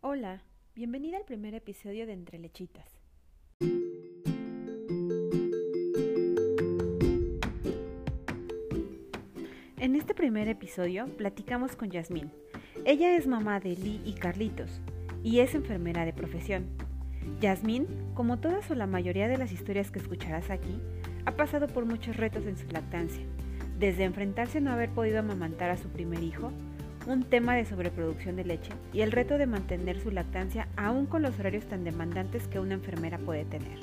[0.00, 0.44] Hola,
[0.76, 2.88] bienvenida al primer episodio de Entre Lechitas.
[9.76, 12.30] En este primer episodio platicamos con Yasmín.
[12.84, 14.80] Ella es mamá de Lee y Carlitos
[15.24, 16.66] y es enfermera de profesión.
[17.40, 20.80] Yasmín, como todas o la mayoría de las historias que escucharás aquí,
[21.24, 23.24] ha pasado por muchos retos en su lactancia,
[23.80, 26.52] desde enfrentarse a no haber podido amamantar a su primer hijo,
[27.06, 31.22] un tema de sobreproducción de leche y el reto de mantener su lactancia aún con
[31.22, 33.78] los horarios tan demandantes que una enfermera puede tener.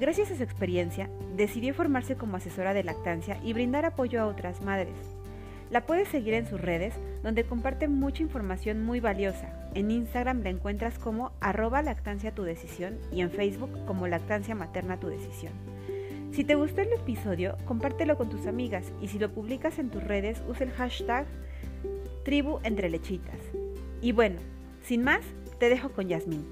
[0.00, 4.60] Gracias a su experiencia, decidió formarse como asesora de lactancia y brindar apoyo a otras
[4.62, 4.96] madres.
[5.70, 9.52] La puedes seguir en sus redes, donde comparte mucha información muy valiosa.
[9.74, 15.00] En Instagram la encuentras como arroba lactancia tu decisión y en Facebook como lactancia materna
[15.00, 15.52] tu decisión.
[16.32, 20.02] Si te gustó el episodio, compártelo con tus amigas y si lo publicas en tus
[20.02, 21.26] redes, usa el hashtag
[22.24, 23.38] tribu entre lechitas.
[24.00, 24.40] Y bueno,
[24.82, 25.24] sin más,
[25.60, 26.44] te dejo con Yasmín.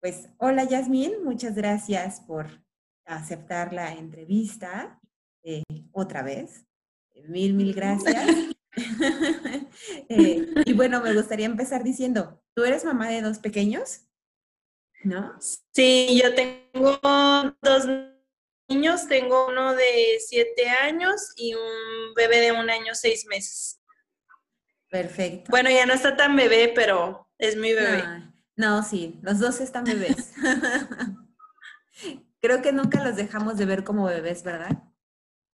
[0.00, 2.46] Pues hola Yasmín, muchas gracias por
[3.04, 5.00] aceptar la entrevista
[5.42, 6.64] eh, otra vez.
[7.28, 8.26] Mil, mil gracias.
[10.08, 14.02] Eh, y bueno, me gustaría empezar diciendo, ¿tú eres mamá de dos pequeños?
[15.02, 15.34] ¿No?
[15.72, 16.98] Sí, yo tengo
[17.62, 17.86] dos
[18.68, 23.80] niños, tengo uno de siete años y un bebé de un año seis meses.
[24.88, 25.50] Perfecto.
[25.50, 28.04] Bueno, ya no está tan bebé, pero es mi bebé.
[28.56, 30.32] No, sí, los dos están bebés.
[32.40, 34.82] Creo que nunca los dejamos de ver como bebés, ¿verdad?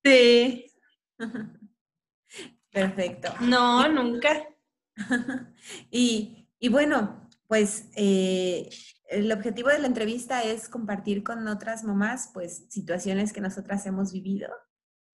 [0.05, 0.71] Sí.
[2.71, 3.33] Perfecto.
[3.41, 4.49] No, nunca.
[5.91, 7.22] y, y, bueno,
[7.53, 8.71] pues eh,
[9.11, 14.11] el objetivo de la entrevista es compartir con otras mamás, pues, situaciones que nosotras hemos
[14.11, 14.49] vivido,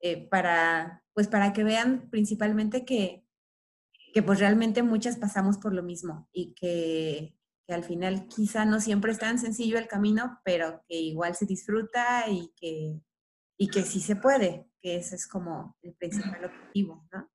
[0.01, 3.27] eh, para, pues, para que vean principalmente que,
[4.15, 7.35] que, pues, realmente muchas pasamos por lo mismo y que,
[7.67, 11.45] que, al final quizá no siempre es tan sencillo el camino, pero que igual se
[11.45, 13.01] disfruta y que,
[13.59, 17.29] y que sí se puede, que ese es como el principal objetivo, ¿no?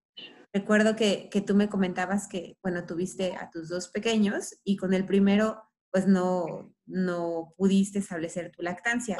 [0.53, 4.93] Recuerdo que, que tú me comentabas que, bueno, tuviste a tus dos pequeños y con
[4.93, 9.15] el primero pues no, no pudiste establecer tu lactancia,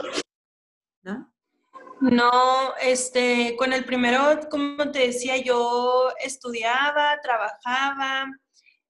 [1.03, 1.31] ¿no?
[2.01, 8.25] No, este, con el primero, como te decía, yo estudiaba, trabajaba,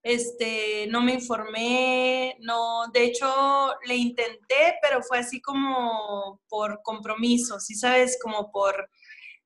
[0.01, 7.59] este, no me informé, no, de hecho le intenté, pero fue así como por compromiso,
[7.59, 8.17] ¿sí sabes?
[8.21, 8.89] Como por,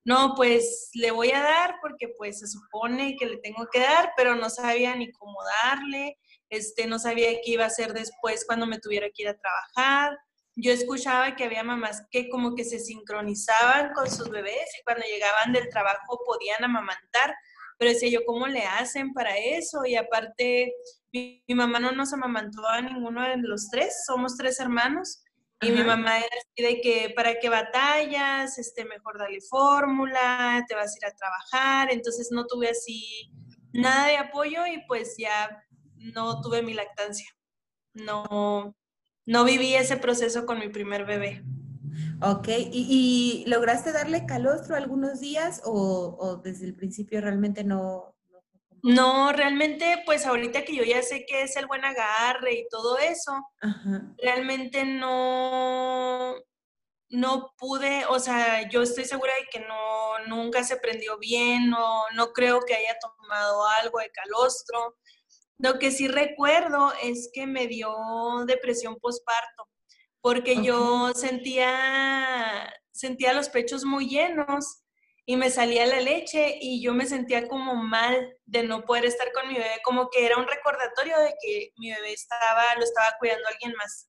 [0.08, 4.12] no, pues le voy a dar porque pues se supone que le tengo que dar,
[4.16, 6.16] pero no sabía ni cómo darle
[6.50, 10.18] este, no sabía qué iba a hacer después cuando me tuviera que ir a trabajar.
[10.56, 15.04] Yo escuchaba que había mamás que como que se sincronizaban con sus bebés y cuando
[15.04, 17.34] llegaban del trabajo podían amamantar,
[17.78, 19.84] pero decía yo, ¿cómo le hacen para eso?
[19.84, 20.74] Y aparte,
[21.12, 25.22] mi, mamá no nos amamantó a ninguno de los tres, somos tres hermanos.
[25.60, 28.58] Y mi mamá era así de que, ¿para qué batallas?
[28.58, 31.92] Este, mejor dale fórmula, te vas a ir a trabajar.
[31.92, 33.32] Entonces no tuve así
[33.72, 35.64] nada de apoyo y pues ya
[35.96, 37.28] no tuve mi lactancia.
[37.92, 38.76] No,
[39.26, 41.42] no viví ese proceso con mi primer bebé.
[42.20, 48.16] Ok, ¿y, lograste darle calostro algunos días o, desde el principio realmente no,
[48.82, 49.32] no?
[49.32, 53.32] realmente, pues ahorita que yo ya sé que es el buen agarre y todo eso,
[54.18, 56.34] realmente no,
[57.10, 62.02] no pude, o sea, yo estoy segura de que no, nunca se prendió bien, no,
[62.14, 64.96] no creo que haya tomado algo de calostro.
[65.58, 67.90] Lo que sí recuerdo es que me dio
[68.46, 69.68] depresión postparto,
[70.20, 74.82] porque yo sentía, sentía los pechos muy llenos
[75.30, 79.30] y me salía la leche y yo me sentía como mal de no poder estar
[79.32, 83.14] con mi bebé, como que era un recordatorio de que mi bebé estaba, lo estaba
[83.18, 84.08] cuidando alguien más.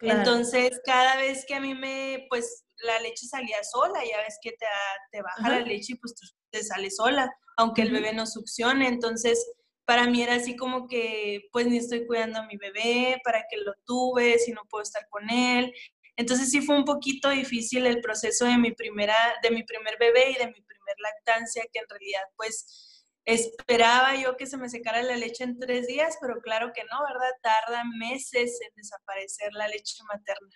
[0.00, 4.50] Entonces, cada vez que a mí me, pues, la leche salía sola, ya ves que
[4.50, 4.66] te,
[5.12, 6.14] te baja la leche y pues
[6.50, 8.88] te sale sola, aunque el bebé no succione.
[8.88, 9.52] Entonces,
[9.88, 13.56] para mí era así como que pues ni estoy cuidando a mi bebé, para que
[13.58, 15.72] lo tuve, si no puedo estar con él.
[16.18, 20.32] Entonces sí fue un poquito difícil el proceso de mi primera, de mi primer bebé
[20.32, 25.00] y de mi primer lactancia, que en realidad pues esperaba yo que se me secara
[25.02, 27.30] la leche en tres días, pero claro que no, ¿verdad?
[27.40, 30.50] Tarda meses en desaparecer la leche materna.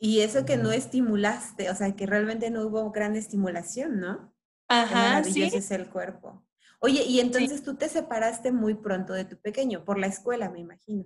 [0.00, 4.34] Y eso que no estimulaste, o sea, que realmente no hubo gran estimulación, ¿no?
[4.66, 5.44] Ajá, sí.
[5.44, 6.44] es el cuerpo.
[6.80, 10.58] Oye, y entonces tú te separaste muy pronto de tu pequeño, por la escuela, me
[10.58, 11.04] imagino.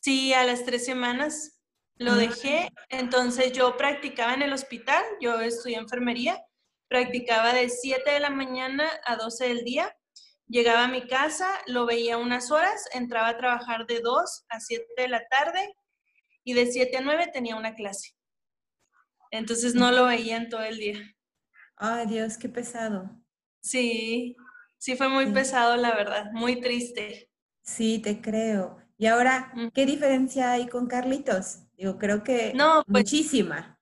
[0.00, 1.61] Sí, a las tres semanas
[2.02, 2.68] lo dejé.
[2.88, 6.42] Entonces yo practicaba en el hospital, yo estudié enfermería,
[6.88, 9.96] practicaba de 7 de la mañana a 12 del día
[10.52, 14.86] llegaba a mi casa, lo veía unas horas, entraba a trabajar de 2 a 7
[14.96, 15.74] de la tarde
[16.44, 18.14] y de 7 a 9 tenía una clase.
[19.30, 21.00] Entonces no lo veía en todo el día.
[21.76, 23.10] Ay, Dios, qué pesado.
[23.62, 24.36] Sí,
[24.76, 27.30] sí fue muy pesado, la verdad, muy triste.
[27.62, 28.76] Sí, te creo.
[28.98, 31.60] Y ahora, ¿qué diferencia hay con Carlitos?
[31.82, 33.76] Digo, creo que no, pues muchísima.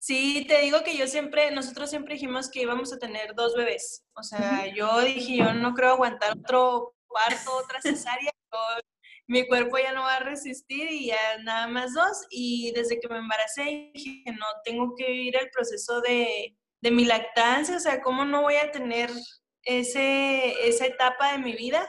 [0.00, 4.04] Sí, te digo que yo siempre, nosotros siempre dijimos que íbamos a tener dos bebés.
[4.16, 8.32] O sea, yo dije, yo no creo aguantar otro parto, otra cesárea.
[9.28, 12.26] mi cuerpo ya no va a resistir y ya nada más dos.
[12.28, 17.04] Y desde que me embaracé dije, no, tengo que vivir el proceso de, de mi
[17.04, 17.76] lactancia.
[17.76, 19.10] O sea, ¿cómo no voy a tener
[19.62, 21.88] ese, esa etapa de mi vida?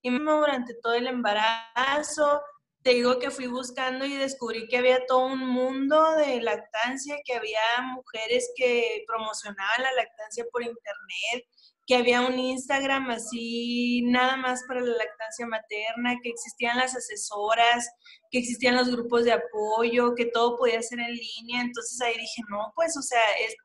[0.00, 2.40] Y durante todo el embarazo,
[2.82, 7.34] te digo que fui buscando y descubrí que había todo un mundo de lactancia, que
[7.34, 7.60] había
[7.94, 11.44] mujeres que promocionaban la lactancia por internet,
[11.86, 17.88] que había un Instagram así nada más para la lactancia materna, que existían las asesoras,
[18.30, 21.62] que existían los grupos de apoyo, que todo podía ser en línea.
[21.62, 23.56] Entonces ahí dije, no, pues, o sea, es,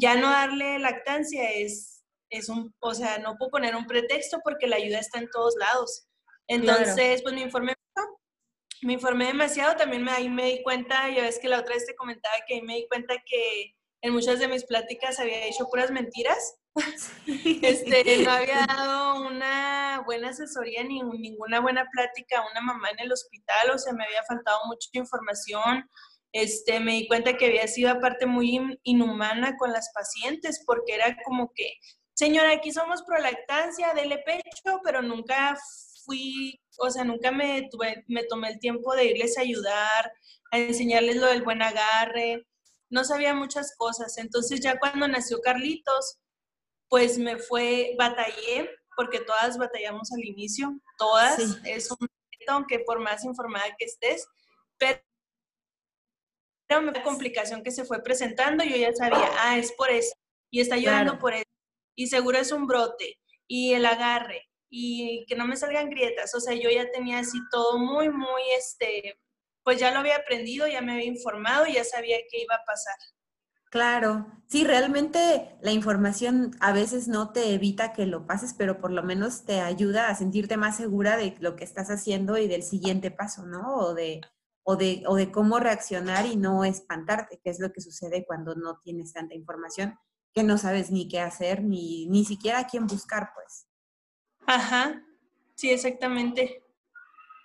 [0.00, 4.68] ya no darle lactancia es, es un, o sea, no puedo poner un pretexto porque
[4.68, 6.06] la ayuda está en todos lados.
[6.46, 7.74] Entonces, pues me informé
[8.82, 11.86] me informé demasiado, también me, ahí me di cuenta, ya ves que la otra vez
[11.86, 15.66] te comentaba que ahí me di cuenta que en muchas de mis pláticas había hecho
[15.70, 16.56] puras mentiras.
[17.62, 23.00] este, no había dado una buena asesoría ni ninguna buena plática a una mamá en
[23.00, 25.88] el hospital, o sea, me había faltado mucha información.
[26.32, 31.16] Este, me di cuenta que había sido aparte muy inhumana con las pacientes, porque era
[31.24, 31.78] como que,
[32.12, 35.56] señora, aquí somos pro lactancia, dele pecho, pero nunca
[36.04, 40.12] fui, o sea, nunca me, tuve, me tomé el tiempo de irles a ayudar,
[40.50, 42.46] a enseñarles lo del buen agarre,
[42.90, 44.18] no sabía muchas cosas.
[44.18, 46.18] Entonces ya cuando nació Carlitos,
[46.88, 53.00] pues me fue, batallé, porque todas batallamos al inicio, todas, es un reto, aunque por
[53.00, 54.26] más informada que estés,
[54.78, 55.00] pero
[56.78, 60.14] una complicación que se fue presentando, yo ya sabía, ah, es por eso,
[60.50, 61.44] y está llorando por eso,
[61.96, 66.34] y seguro es un brote, y el agarre, y que no me salgan grietas.
[66.34, 69.20] O sea, yo ya tenía así todo muy, muy, este,
[69.62, 72.96] pues ya lo había aprendido, ya me había informado, ya sabía qué iba a pasar.
[73.70, 78.90] Claro, sí, realmente la información a veces no te evita que lo pases, pero por
[78.90, 82.64] lo menos te ayuda a sentirte más segura de lo que estás haciendo y del
[82.64, 83.76] siguiente paso, ¿no?
[83.76, 84.22] O de,
[84.64, 88.56] o de, o de cómo reaccionar y no espantarte, que es lo que sucede cuando
[88.56, 89.96] no tienes tanta información,
[90.32, 93.63] que no sabes ni qué hacer, ni, ni siquiera a quién buscar, pues.
[94.46, 95.02] Ajá,
[95.54, 96.62] sí, exactamente.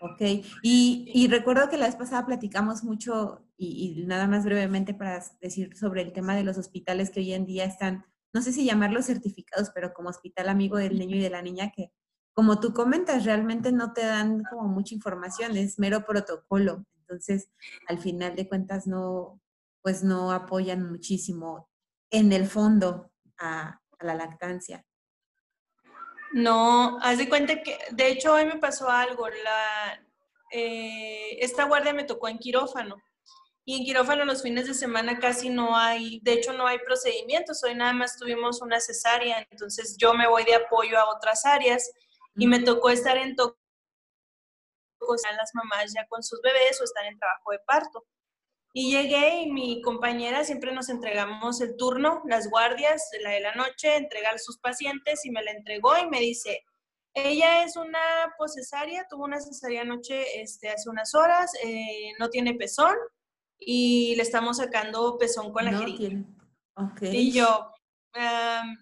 [0.02, 0.22] Ok,
[0.64, 6.02] y, recuerdo que la vez pasada platicamos mucho y, nada más brevemente para decir sobre
[6.02, 9.72] el tema de los hospitales que hoy en día están, no sé si llamarlos certificados,
[9.76, 11.92] pero como hospital amigo del niño y de la niña, que
[12.34, 16.86] como tú comentas, realmente no te dan como mucha información, es mero protocolo.
[17.02, 17.50] Entonces,
[17.88, 19.42] al final de cuentas, no,
[19.82, 21.70] pues no apoyan muchísimo
[22.12, 24.86] en el fondo a la lactancia.
[26.34, 29.28] No, haz de cuenta que, de hecho, hoy me pasó algo.
[29.28, 30.04] La,
[30.52, 32.98] eh, esta guardia me tocó en quirófano.
[33.66, 37.64] Y en quirófano los fines de semana casi no hay, de hecho no hay procedimientos.
[37.64, 41.92] Hoy nada más tuvimos una cesárea, entonces yo me voy de apoyo a otras áreas
[42.36, 43.36] y me tocó estar en
[45.38, 48.06] las mamás ya con sus bebés o están en trabajo de parto.
[48.72, 53.56] Y llegué y mi compañera siempre nos entregamos el turno, las guardias, la de la
[53.56, 56.64] noche, entregar sus pacientes y me la entregó y me dice,
[57.14, 58.00] ella es una
[58.38, 62.96] posesaria, tuvo una cesárea anoche este, hace unas horas, eh, no tiene pezón
[63.58, 65.86] y le estamos sacando pezón con la no
[67.02, 67.72] Y yo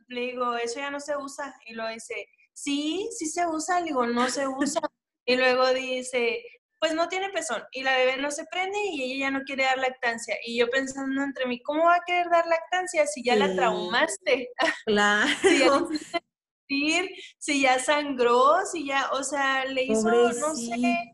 [0.07, 1.53] le digo, eso ya no se usa.
[1.65, 3.79] Y lo dice, sí, sí se usa.
[3.79, 4.81] Le digo, no se usa.
[5.25, 6.43] y luego dice,
[6.79, 9.63] pues no tiene pezón y la bebé no se prende y ella ya no quiere
[9.63, 10.35] dar lactancia.
[10.45, 14.49] Y yo pensando entre mí, ¿cómo va a querer dar lactancia si ya la traumaste?
[14.85, 15.89] Claro.
[16.67, 17.03] si, ya,
[17.37, 21.13] si ya sangró, si ya, o sea, le hizo, no sé.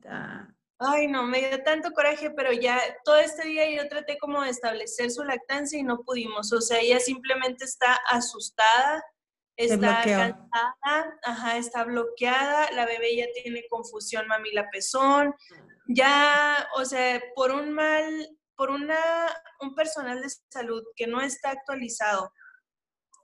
[0.79, 4.49] Ay, no, me dio tanto coraje, pero ya todo este día yo traté como de
[4.49, 6.51] establecer su lactancia y no pudimos.
[6.51, 9.01] O sea, ella simplemente está asustada,
[9.55, 15.33] está cansada, ajá, está bloqueada, la bebé ya tiene confusión mamila pezón,
[15.87, 18.97] ya, o sea, por un mal, por una,
[19.61, 22.31] un personal de salud que no está actualizado,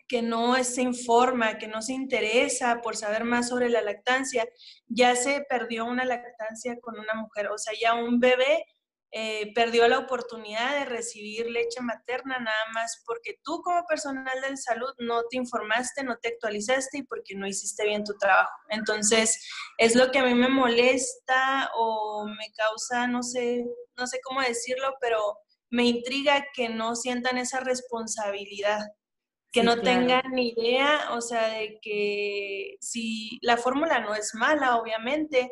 [0.08, 4.48] que no se informa, que no se interesa por saber más sobre la lactancia,
[4.88, 8.66] ya se perdió una lactancia con una mujer, o sea, ya un bebé
[9.12, 14.56] eh, perdió la oportunidad de recibir leche materna nada más porque tú como personal de
[14.56, 18.52] salud no te informaste, no te actualizaste y porque no hiciste bien tu trabajo.
[18.70, 19.50] Entonces,
[19.80, 23.66] es lo que a mí me molesta o me causa, no sé,
[23.98, 25.20] no sé cómo decirlo, pero
[25.72, 28.80] me intriga que no sientan esa responsabilidad,
[29.52, 34.78] que no tengan ni idea, o sea, de que si la fórmula no es mala,
[34.78, 35.52] obviamente,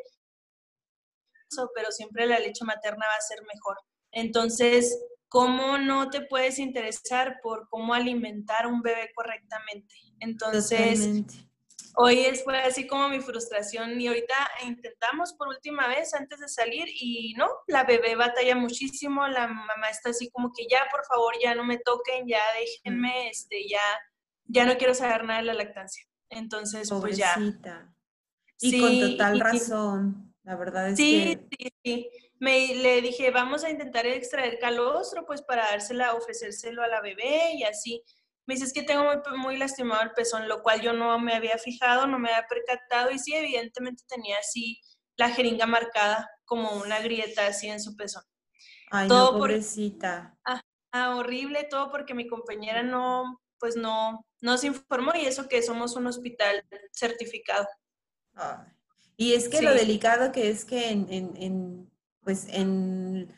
[1.76, 3.78] pero siempre la leche materna va a ser mejor.
[4.12, 4.98] Entonces,
[5.30, 9.94] ¿cómo no te puedes interesar por cómo alimentar un bebé correctamente?
[10.20, 11.26] Entonces,
[11.96, 14.36] hoy es, fue así como mi frustración y ahorita
[14.66, 19.90] intentamos por última vez antes de salir y no, la bebé batalla muchísimo, la mamá
[19.90, 23.82] está así como que ya, por favor, ya no me toquen, ya déjenme, este, ya,
[24.46, 26.04] ya no quiero saber nada de la lactancia.
[26.30, 27.36] Entonces, pues ya.
[28.60, 30.34] Y con total razón.
[30.48, 31.58] La verdad es sí, que...
[31.58, 36.88] Sí, sí, Me, le dije, vamos a intentar extraer calostro, pues para dársela, ofrecérselo a
[36.88, 38.02] la bebé y así.
[38.46, 39.04] Me dice, es que tengo
[39.36, 43.12] muy, lastimado el pezón, lo cual yo no me había fijado, no me había percatado
[43.12, 44.80] y sí, evidentemente tenía así
[45.18, 48.24] la jeringa marcada como una grieta así en su pezón.
[48.90, 50.38] Ay, todo no, pobrecita.
[50.46, 50.62] Por,
[50.94, 55.62] ah, horrible, todo porque mi compañera no, pues no, no se informó y eso que
[55.62, 57.68] somos un hospital certificado.
[58.34, 58.77] Ay.
[59.18, 63.34] Y es que lo delicado que es que en, pues en,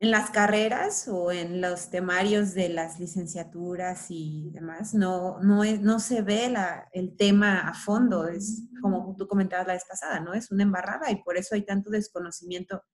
[0.00, 6.22] las carreras o en los temarios de las licenciaturas y demás, no, no, no se
[6.22, 10.34] ve la, el tema a fondo, es como tú comentabas la vez pasada, ¿no?
[10.34, 12.84] Es una embarrada y por eso hay tanto desconocimiento.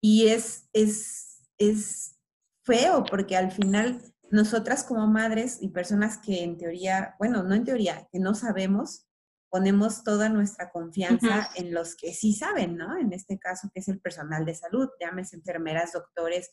[0.00, 2.20] Y es, es, es
[2.62, 7.64] feo porque al final nosotras como madres y personas que en teoría, bueno, no en
[7.64, 9.06] teoría, que no sabemos,
[9.54, 12.98] ponemos toda nuestra confianza en los que sí saben, ¿no?
[12.98, 16.50] En este caso, que es el personal de salud, llámese enfermeras, doctores,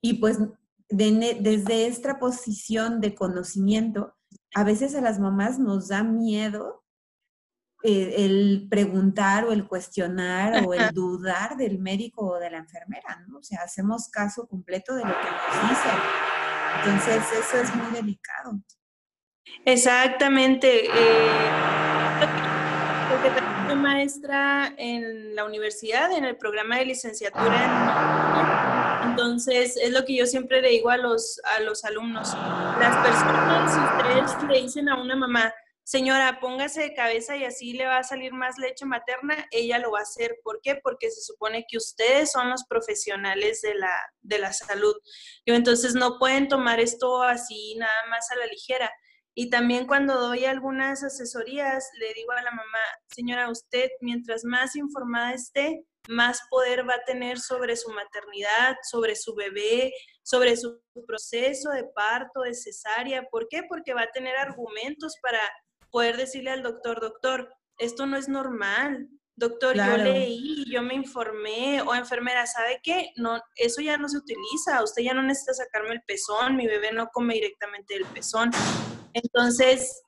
[0.00, 0.38] y pues
[0.88, 4.14] desde esta posición de conocimiento,
[4.54, 6.84] a veces a las mamás nos da miedo
[7.82, 13.24] eh, el preguntar o el cuestionar o el dudar del médico o de la enfermera,
[13.26, 13.38] ¿no?
[13.38, 15.98] O sea, hacemos caso completo de lo que nos dicen.
[16.78, 18.60] Entonces, eso es muy delicado.
[19.64, 20.86] Exactamente.
[20.86, 21.85] Eh
[23.08, 23.30] porque
[23.66, 29.02] soy maestra en la universidad, en el programa de licenciatura.
[29.04, 32.34] Entonces, es lo que yo siempre le digo a los, a los alumnos.
[32.78, 35.54] Las personas, si ustedes le dicen a una mamá,
[35.84, 39.92] señora, póngase de cabeza y así le va a salir más leche materna, ella lo
[39.92, 40.38] va a hacer.
[40.42, 40.80] ¿Por qué?
[40.82, 44.96] Porque se supone que ustedes son los profesionales de la, de la salud.
[45.44, 48.90] Y entonces no pueden tomar esto así nada más a la ligera.
[49.38, 52.78] Y también cuando doy algunas asesorías, le digo a la mamá,
[53.14, 59.14] señora, usted mientras más informada esté, más poder va a tener sobre su maternidad, sobre
[59.14, 63.28] su bebé, sobre su proceso de parto, de cesárea.
[63.30, 63.62] ¿Por qué?
[63.68, 65.40] Porque va a tener argumentos para
[65.90, 69.06] poder decirle al doctor, doctor, esto no es normal.
[69.38, 73.12] Doctor, yo leí, yo me informé, o enfermera, ¿sabe qué?
[73.16, 76.90] No, eso ya no se utiliza, usted ya no necesita sacarme el pezón, mi bebé
[76.92, 78.50] no come directamente del pezón.
[79.12, 80.02] Entonces,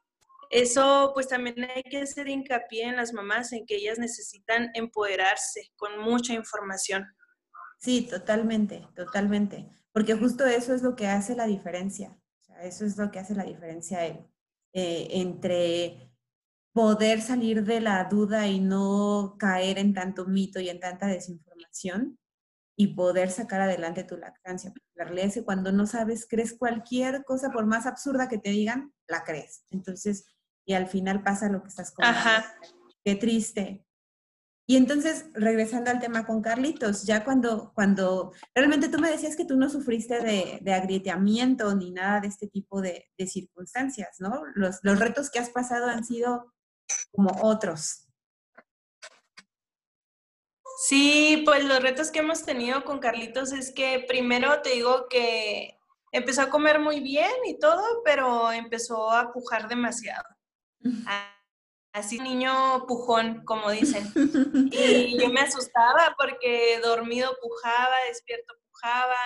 [0.51, 5.73] eso pues también hay que hacer hincapié en las mamás, en que ellas necesitan empoderarse
[5.77, 7.07] con mucha información.
[7.79, 9.69] Sí, totalmente, totalmente.
[9.93, 12.19] Porque justo eso es lo que hace la diferencia.
[12.63, 14.27] eso es lo que hace la diferencia eh,
[14.73, 16.08] entre
[16.73, 22.19] poder salir de la duda y no caer en tanto mito y en tanta desinformación
[22.77, 24.73] y poder sacar adelante tu lactancia.
[24.95, 28.51] La realidad es que cuando no sabes, crees cualquier cosa, por más absurda que te
[28.51, 29.65] digan, la crees.
[29.71, 30.27] Entonces,
[30.65, 32.21] y al final pasa lo que estás contando.
[32.21, 32.55] Ajá.
[33.05, 33.85] Qué triste.
[34.71, 39.47] Y entonces, regresando al tema con Carlitos, ya cuando, cuando realmente tú me decías que
[39.47, 44.43] tú no sufriste de, de agrieteamiento ni nada de este tipo de, de circunstancias, ¿no?
[44.55, 46.53] Los, los retos que has pasado han sido
[47.13, 48.05] como otros.
[50.81, 55.77] Sí, pues los retos que hemos tenido con Carlitos es que primero te digo que
[56.13, 60.25] empezó a comer muy bien y todo, pero empezó a pujar demasiado.
[61.93, 64.05] Así niño pujón, como dicen.
[64.73, 69.17] Y yo me asustaba porque dormido pujaba, despierto pujaba.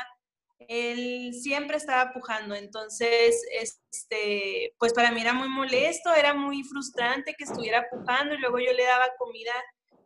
[0.69, 7.35] Él siempre estaba pujando, entonces, este, pues para mí era muy molesto, era muy frustrante
[7.37, 9.53] que estuviera pujando y luego yo le daba comida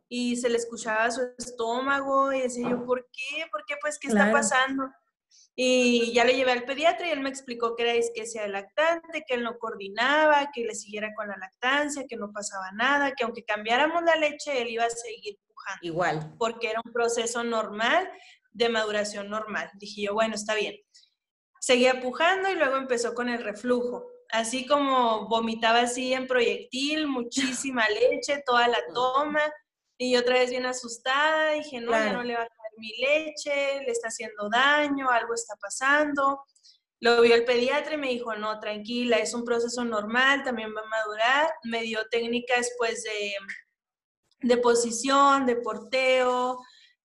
[0.08, 3.46] y se le escuchaba su estómago y decía yo, ¿por qué?
[3.50, 3.74] ¿Por qué?
[3.80, 4.84] Pues, ¿qué está pasando?
[5.58, 9.34] Y ya le llevé al pediatra y él me explicó que era disquesia lactante, que
[9.34, 13.42] él no coordinaba, que le siguiera con la lactancia, que no pasaba nada, que aunque
[13.42, 15.80] cambiáramos la leche, él iba a seguir pujando.
[15.80, 16.34] Igual.
[16.38, 18.06] Porque era un proceso normal
[18.56, 19.70] de maduración normal.
[19.74, 20.74] Dije yo, bueno, está bien.
[21.60, 24.06] Seguía pujando y luego empezó con el reflujo.
[24.30, 29.42] Así como vomitaba así en proyectil, muchísima leche, toda la toma.
[29.98, 33.80] Y otra vez bien asustada, dije, no, ya no le va a caer mi leche,
[33.80, 36.42] le está haciendo daño, algo está pasando.
[37.00, 40.80] Lo vio el pediatra y me dijo, no, tranquila, es un proceso normal, también va
[40.80, 41.50] a madurar.
[41.64, 43.34] Me dio técnicas pues de,
[44.40, 46.58] de posición, de porteo,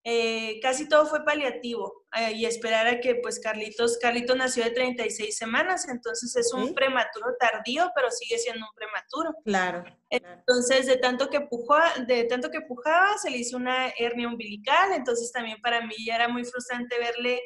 [0.03, 4.71] eh, casi todo fue paliativo eh, y esperar a que pues Carlitos, Carlitos nació de
[4.71, 9.35] 36 semanas, entonces es un prematuro tardío, pero sigue siendo un prematuro.
[9.45, 9.83] Claro.
[10.09, 11.75] Entonces, de tanto que pujó,
[12.07, 16.15] de tanto que pujaba, se le hizo una hernia umbilical, entonces también para mí ya
[16.15, 17.39] era muy frustrante verle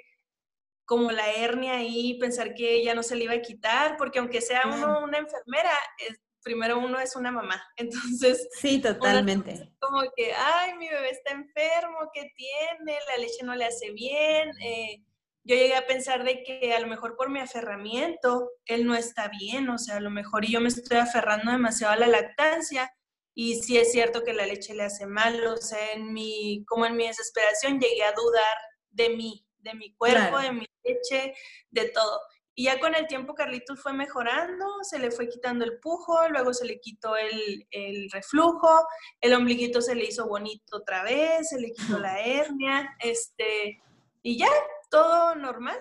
[0.85, 4.39] como la hernia ahí, pensar que ella no se le iba a quitar, porque aunque
[4.39, 7.61] sea uno una enfermera, es, primero uno es una mamá.
[7.75, 9.73] Entonces, sí, totalmente.
[9.79, 12.97] Como que, ay, mi bebé está enfermo, ¿qué tiene?
[13.07, 14.51] La leche no le hace bien.
[14.61, 15.03] Eh,
[15.43, 19.27] yo llegué a pensar de que a lo mejor por mi aferramiento, él no está
[19.27, 22.91] bien, o sea, a lo mejor yo me estoy aferrando demasiado a la lactancia
[23.35, 26.87] y sí es cierto que la leche le hace mal, o sea, en mi, como
[26.87, 28.57] en mi desesperación llegué a dudar
[28.89, 31.35] de mí, de mi cuerpo, de mi leche,
[31.69, 32.21] de todo.
[32.57, 36.53] Y ya con el tiempo Carlitos fue mejorando, se le fue quitando el pujo, luego
[36.53, 38.87] se le quitó el, el, reflujo,
[39.19, 43.83] el ombliguito se le hizo bonito otra vez, se le quitó la hernia, este,
[44.21, 44.47] y ya,
[44.89, 45.77] todo normal.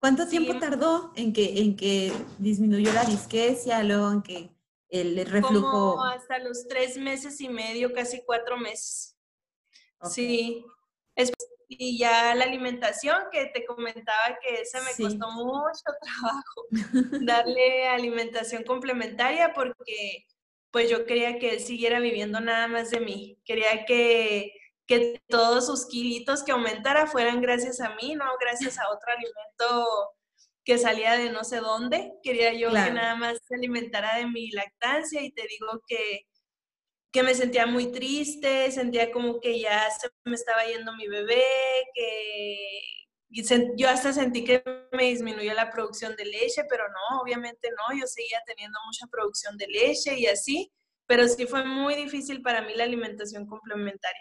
[0.00, 4.50] ¿Cuánto tiempo tardó en que, en que disminuyó la disquesia, luego en que
[4.88, 5.92] el reflujo?
[5.92, 9.16] Como hasta los tres meses y medio, casi cuatro meses.
[10.02, 10.64] Sí.
[11.16, 11.32] Es
[11.68, 16.66] y ya la alimentación que te comentaba que esa me costó mucho trabajo,
[17.24, 20.26] darle alimentación complementaria porque
[20.70, 24.52] pues yo quería que él siguiera viviendo nada más de mí, quería que,
[24.86, 30.14] que todos sus kilitos que aumentara fueran gracias a mí, no gracias a otro alimento
[30.64, 34.50] que salía de no sé dónde, quería yo que nada más se alimentara de mi
[34.50, 36.27] lactancia y te digo que
[37.10, 41.42] que me sentía muy triste, sentía como que ya se me estaba yendo mi bebé,
[41.94, 42.98] que
[43.30, 48.06] yo hasta sentí que me disminuyó la producción de leche, pero no, obviamente no, yo
[48.06, 50.72] seguía teniendo mucha producción de leche y así,
[51.06, 54.20] pero sí fue muy difícil para mí la alimentación complementaria.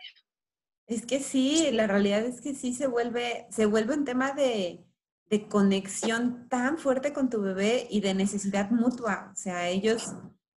[0.88, 4.86] Es que sí, la realidad es que sí se vuelve, se vuelve un tema de,
[5.30, 9.32] de conexión tan fuerte con tu bebé y de necesidad mutua.
[9.34, 10.14] O sea, ellos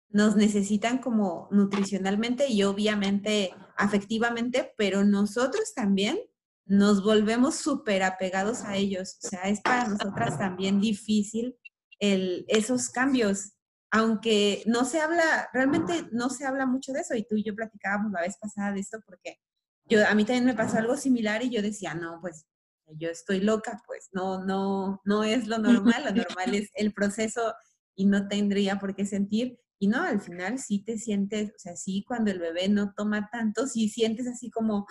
[0.10, 6.20] nos necesitan como nutricionalmente y obviamente afectivamente, pero nosotros también
[6.66, 9.18] nos volvemos súper apegados a ellos.
[9.24, 11.56] O sea, es para nosotras también difícil
[12.00, 13.54] el, esos cambios,
[13.92, 17.56] aunque no se habla, realmente no se habla mucho de eso y tú y yo
[17.56, 19.40] platicábamos la vez pasada de esto porque
[19.86, 22.46] yo, a mí también me pasó algo similar y yo decía, no, pues
[22.88, 27.54] yo estoy loca, pues no, no, no es lo normal, lo normal es el proceso
[27.96, 29.60] y no tendría por qué sentir.
[29.80, 33.30] Y no, al final sí te sientes, o sea, sí cuando el bebé no toma
[33.32, 34.86] tanto, sí sientes así como,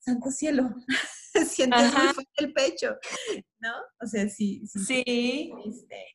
[0.00, 0.74] santo cielo,
[1.48, 2.96] sientes muy fuerte el pecho,
[3.60, 3.72] ¿no?
[4.02, 4.62] O sea, sí.
[4.66, 5.04] Sí.
[5.06, 5.52] sí.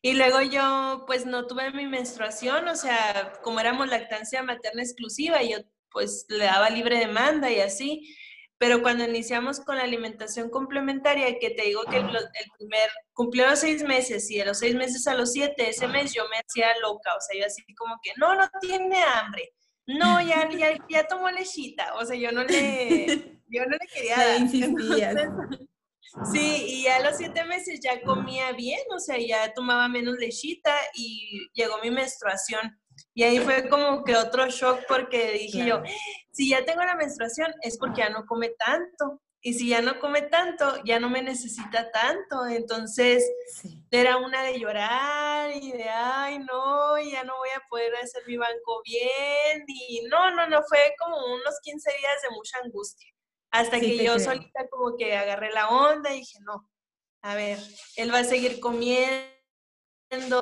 [0.02, 5.42] Y luego yo, pues no tuve mi menstruación, o sea, como éramos lactancia materna exclusiva,
[5.42, 5.58] yo
[5.90, 8.16] pues le daba libre demanda y así.
[8.60, 12.08] Pero cuando iniciamos con la alimentación complementaria, que te digo que el,
[12.58, 16.14] primer cumplió los seis meses y de los seis meses a los siete, ese mes
[16.14, 19.54] yo me hacía loca, o sea, yo así como que, no, no tiene hambre,
[19.86, 23.06] no, ya, ya, ya tomó lechita, o sea, yo no le,
[23.48, 24.18] yo no le quería
[25.14, 25.30] dar.
[26.32, 30.18] sí, y ya a los siete meses ya comía bien, o sea, ya tomaba menos
[30.18, 32.78] lechita y llegó mi menstruación.
[33.14, 35.82] Y ahí fue como que otro shock porque dije yo,
[36.32, 39.22] si ya tengo la menstruación es porque ya no come tanto.
[39.40, 42.46] Y si ya no come tanto, ya no me necesita tanto.
[42.48, 43.24] Entonces
[43.92, 48.36] era una de llorar y de, ay, no, ya no voy a poder hacer mi
[48.36, 49.64] banco bien.
[49.68, 53.14] Y no, no, no, fue como unos 15 días de mucha angustia.
[53.52, 56.70] Hasta que yo solita como que agarré la onda y dije, no,
[57.22, 57.60] a ver,
[57.96, 59.37] él va a seguir comiendo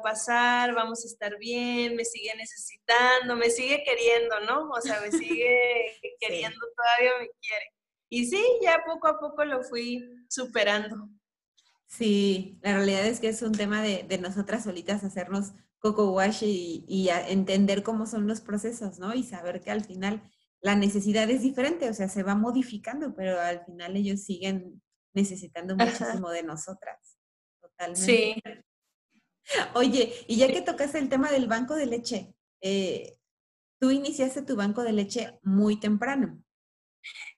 [0.04, 4.70] pasar, vamos a estar bien, me sigue necesitando, me sigue queriendo, ¿no?
[4.70, 7.74] O sea, me sigue queriendo, todavía me quiere.
[8.10, 11.10] Y sí, ya poco a poco lo fui superando.
[11.88, 16.44] Sí, la realidad es que es un tema de, de nosotras solitas hacernos coco wash
[16.44, 19.14] y, y entender cómo son los procesos, ¿no?
[19.14, 20.22] Y saber que al final
[20.62, 24.82] la necesidad es diferente, o sea, se va modificando, pero al final ellos siguen
[25.14, 27.20] necesitando muchísimo de nosotras.
[27.62, 28.02] Totalmente.
[28.02, 28.42] Sí.
[29.74, 33.18] Oye, y ya que tocaste el tema del banco de leche, eh,
[33.80, 36.42] tú iniciaste tu banco de leche muy temprano.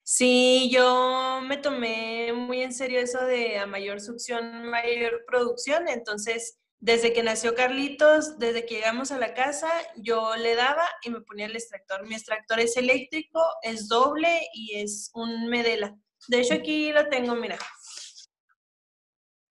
[0.03, 5.89] Sí, yo me tomé muy en serio eso de a mayor succión, mayor producción.
[5.89, 11.09] Entonces, desde que nació Carlitos, desde que llegamos a la casa, yo le daba y
[11.09, 12.07] me ponía el extractor.
[12.07, 15.97] Mi extractor es eléctrico, es doble y es un Medela.
[16.29, 17.57] De hecho, aquí lo tengo, mira.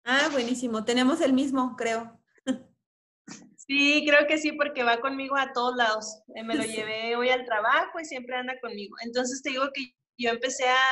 [0.05, 0.85] Ah, buenísimo.
[0.85, 2.21] Tenemos el mismo, creo.
[3.67, 6.21] Sí, creo que sí, porque va conmigo a todos lados.
[6.35, 8.95] Eh, me lo llevé hoy al trabajo y siempre anda conmigo.
[9.03, 10.85] Entonces te digo que yo empecé a,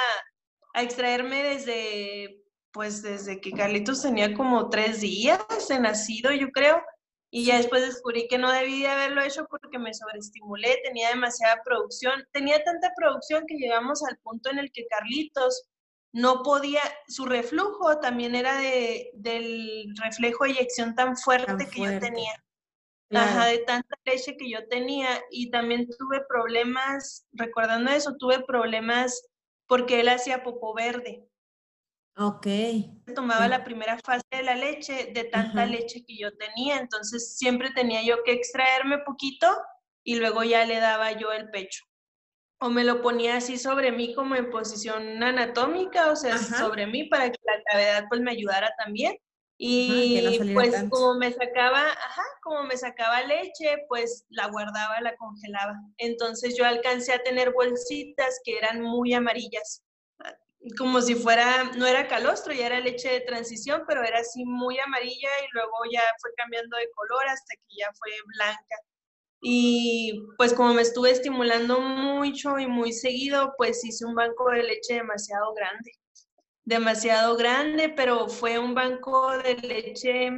[0.73, 6.81] a extraerme desde, pues desde que Carlitos tenía como tres días de nacido, yo creo.
[7.29, 12.23] Y ya después descubrí que no debía haberlo hecho porque me sobreestimulé, tenía demasiada producción.
[12.31, 15.67] Tenía tanta producción que llegamos al punto en el que Carlitos
[16.13, 21.99] no podía, su reflujo también era de, del reflejo de eyección tan fuerte, que yo
[21.99, 22.33] tenía.
[23.21, 25.21] Ajá, de tanta leche que yo tenía.
[25.31, 29.23] Y también tuve problemas, recordando eso, tuve problemas
[29.67, 31.27] porque él hacía popo verde.
[32.15, 32.47] Ok.
[33.15, 36.77] Tomaba la primera fase de la leche, de tanta leche que yo tenía.
[36.77, 39.47] Entonces siempre tenía yo que extraerme poquito
[40.03, 41.85] y luego ya le daba yo el pecho
[42.63, 47.03] o me lo ponía así sobre mí como en posición anatómica, o sea, sobre mí
[47.03, 49.17] para que la gravedad pues me ayudara también.
[49.65, 55.79] Y pues como me sacaba, ajá, como me sacaba leche, pues la guardaba, la congelaba.
[55.99, 59.81] Entonces yo alcancé a tener bolsitas que eran muy amarillas,
[60.77, 64.77] como si fuera, no era calostro, ya era leche de transición, pero era así muy
[64.79, 68.75] amarilla y luego ya fue cambiando de color hasta que ya fue blanca.
[69.41, 74.63] Y pues como me estuve estimulando mucho y muy seguido, pues hice un banco de
[74.63, 75.91] leche demasiado grande,
[76.65, 80.31] demasiado grande, pero fue un banco de leche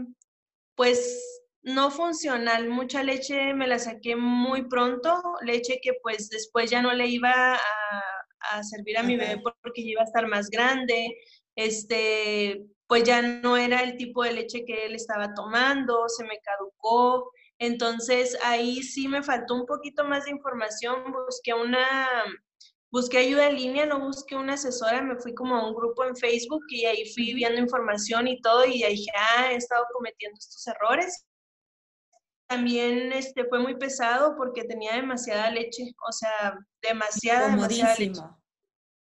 [0.75, 2.69] pues no funcional.
[2.69, 7.55] Mucha leche me la saqué muy pronto, leche que pues después ya no le iba
[7.55, 11.17] a, servir a mi bebé porque iba a estar más grande.
[11.55, 16.39] Este, pues ya no era el tipo de leche que él estaba tomando, se me
[16.41, 17.31] caducó.
[17.57, 22.07] Entonces ahí sí me faltó un poquito más de información, busqué una,
[22.91, 26.15] busqué ayuda en línea, no busqué una asesora, me fui como a un grupo en
[26.15, 30.37] Facebook y ahí fui viendo información y todo y ahí dije, ah, he estado cometiendo
[30.37, 31.25] estos errores.
[32.47, 38.21] También este, fue muy pesado porque tenía demasiada leche, o sea, demasiada, demasiada leche.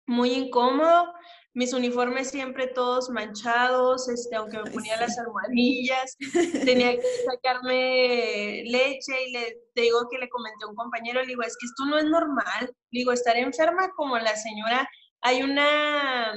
[0.06, 1.12] Muy incómodo
[1.54, 6.16] mis uniformes siempre todos manchados, este, aunque me ponía las almohadillas,
[6.64, 11.42] tenía que sacarme leche y le digo que le comenté a un compañero, le digo,
[11.42, 14.88] es que esto no es normal, le digo, estar enferma como la señora,
[15.20, 16.32] hay una,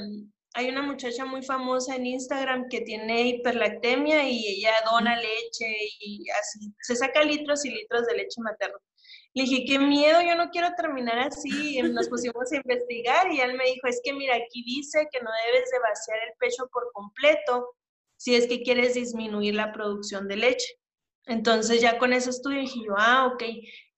[0.54, 6.28] hay una muchacha muy famosa en Instagram que tiene hiperlactemia y ella dona leche y
[6.30, 8.78] así, se saca litros y litros de leche materna.
[9.34, 11.80] Le dije, qué miedo, yo no quiero terminar así.
[11.82, 15.30] Nos pusimos a investigar y él me dijo, es que mira, aquí dice que no
[15.46, 17.74] debes de vaciar el pecho por completo
[18.16, 20.78] si es que quieres disminuir la producción de leche.
[21.26, 23.42] Entonces ya con ese estudio dije yo, ah, ok,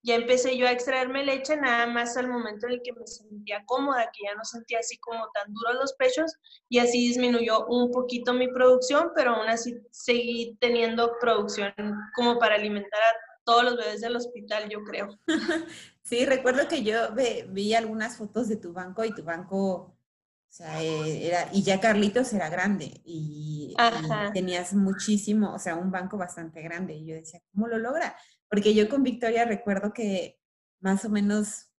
[0.04, 3.64] ya empecé yo a extraerme leche nada más al momento en el que me sentía
[3.64, 6.30] cómoda, que ya no sentía así como tan duros los pechos
[6.68, 11.72] y así disminuyó un poquito mi producción, pero aún así seguí teniendo producción
[12.14, 15.18] como para alimentar a todos los bebés del hospital, yo creo.
[16.04, 17.14] Sí, recuerdo que yo
[17.48, 19.96] vi algunas fotos de tu banco y tu banco, o
[20.50, 23.74] sea, eh, era, y ya Carlitos era grande y,
[24.34, 26.92] tenías muchísimo, o sea, un banco bastante grande.
[26.92, 28.14] Y yo decía, ¿cómo lo logra?
[28.50, 30.38] Porque yo con Victoria recuerdo que
[30.80, 31.70] más o menos,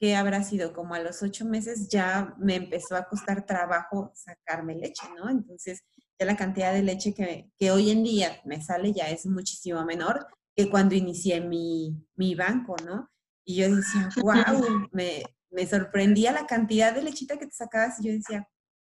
[0.00, 0.72] ¿qué habrá sido?
[0.72, 5.28] Como a los ocho meses ya me empezó a costar trabajo sacarme leche, ¿no?
[5.28, 5.84] Entonces,
[6.18, 9.84] ya la cantidad de leche que, que hoy en día me sale ya es muchísimo
[9.84, 13.10] menor, que cuando inicié mi, mi banco, ¿no?
[13.44, 18.08] Y yo decía, wow, me, me sorprendía la cantidad de lechita que te sacabas y
[18.08, 18.48] yo decía,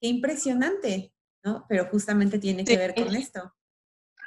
[0.01, 1.13] qué impresionante,
[1.43, 1.65] ¿no?
[1.69, 3.53] Pero justamente tiene que ver con esto.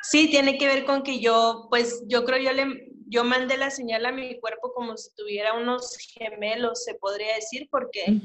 [0.03, 3.71] Sí, tiene que ver con que yo, pues yo creo yo le, yo mandé la
[3.71, 8.21] señal a mi cuerpo como si tuviera unos gemelos, se podría decir, porque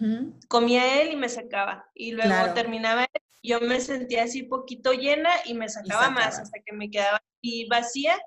[0.48, 1.90] comía él y me sacaba.
[1.96, 6.60] Y luego terminaba él, yo me sentía así poquito llena y me sacaba, más hasta
[6.64, 8.22] que me quedaba así vacía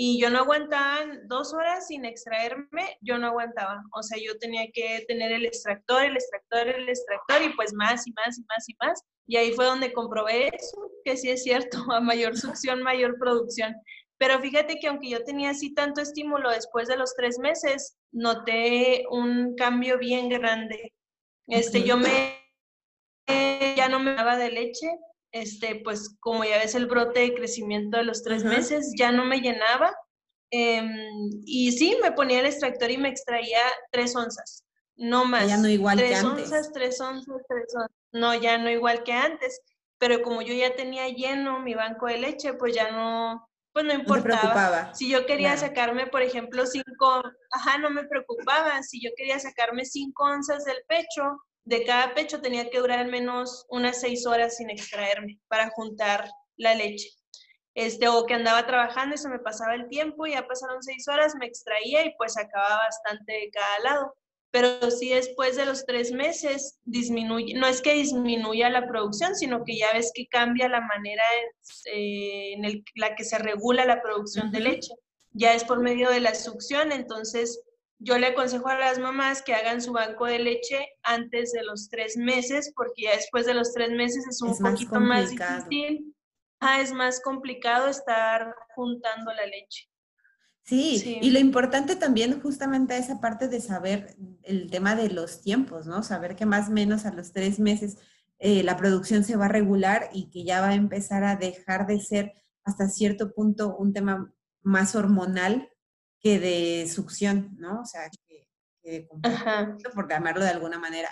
[0.00, 3.82] y yo no aguantaba dos horas sin extraerme, yo no aguantaba.
[3.92, 8.06] O sea, yo tenía que tener el extractor, el extractor, el extractor y pues más
[8.06, 9.02] y más y más y más.
[9.26, 13.74] Y ahí fue donde comprobé eso, que sí es cierto, a mayor succión, mayor producción.
[14.18, 19.04] Pero fíjate que aunque yo tenía así tanto estímulo después de los tres meses, noté
[19.10, 20.94] un cambio bien grande.
[21.48, 22.38] Este, yo me,
[23.76, 24.86] ya no me daba de leche,
[25.32, 29.24] este, pues como ya ves el brote de crecimiento de los tres meses, ya no
[29.24, 29.94] me llenaba.
[30.50, 30.90] Em,
[31.44, 33.60] y sí, me ponía el extractor y me extraía
[33.90, 34.64] tres onzas.
[34.96, 35.46] no más.
[35.46, 36.24] Ya no igual que antes.
[36.24, 37.90] onzas, tres onzas, tres onzas.
[38.12, 39.60] No, ya no igual que antes.
[39.98, 43.92] Pero como yo ya tenía lleno mi banco de leche, pues ya no, pues no
[43.94, 44.94] importaba.
[44.94, 48.82] si yo quería sacarme, por ejemplo, cinco, ajá, no me preocupaba.
[48.82, 53.10] Si yo quería sacarme cinco onzas del pecho, de cada pecho tenía que durar al
[53.10, 57.10] menos unas seis horas sin extraerme para juntar la leche.
[57.74, 61.06] Este, o que andaba trabajando y se me pasaba el tiempo, y ya pasaron seis
[61.08, 64.14] horas, me extraía y pues acababa bastante de cada lado.
[64.50, 69.62] Pero sí después de los tres meses disminuye, no es que disminuya la producción, sino
[69.62, 71.22] que ya ves que cambia la manera
[71.92, 74.94] en, eh, la que se regula la producción de leche.
[75.32, 77.60] Ya es por medio de la succión, entonces
[77.98, 81.88] yo le aconsejo a las mamás que hagan su banco de leche antes de los
[81.88, 86.14] tres meses, porque ya después de los tres meses es un poquito más, difícil.
[86.80, 89.88] es más complicado estar juntando la leche.
[90.62, 95.86] Sí, y lo importante también justamente esa parte de saber el tema de los tiempos,
[95.86, 96.02] ¿no?
[96.02, 97.96] Saber que más o menos a los tres meses
[98.38, 101.86] eh, la producción se va a regular y que ya va a empezar a dejar
[101.86, 102.34] de ser
[102.64, 104.30] hasta cierto punto un tema
[104.62, 105.70] más hormonal
[106.20, 107.80] que de succión, ¿no?
[107.82, 108.46] O sea, que,
[108.82, 109.08] de
[109.94, 111.08] por llamarlo de alguna manera.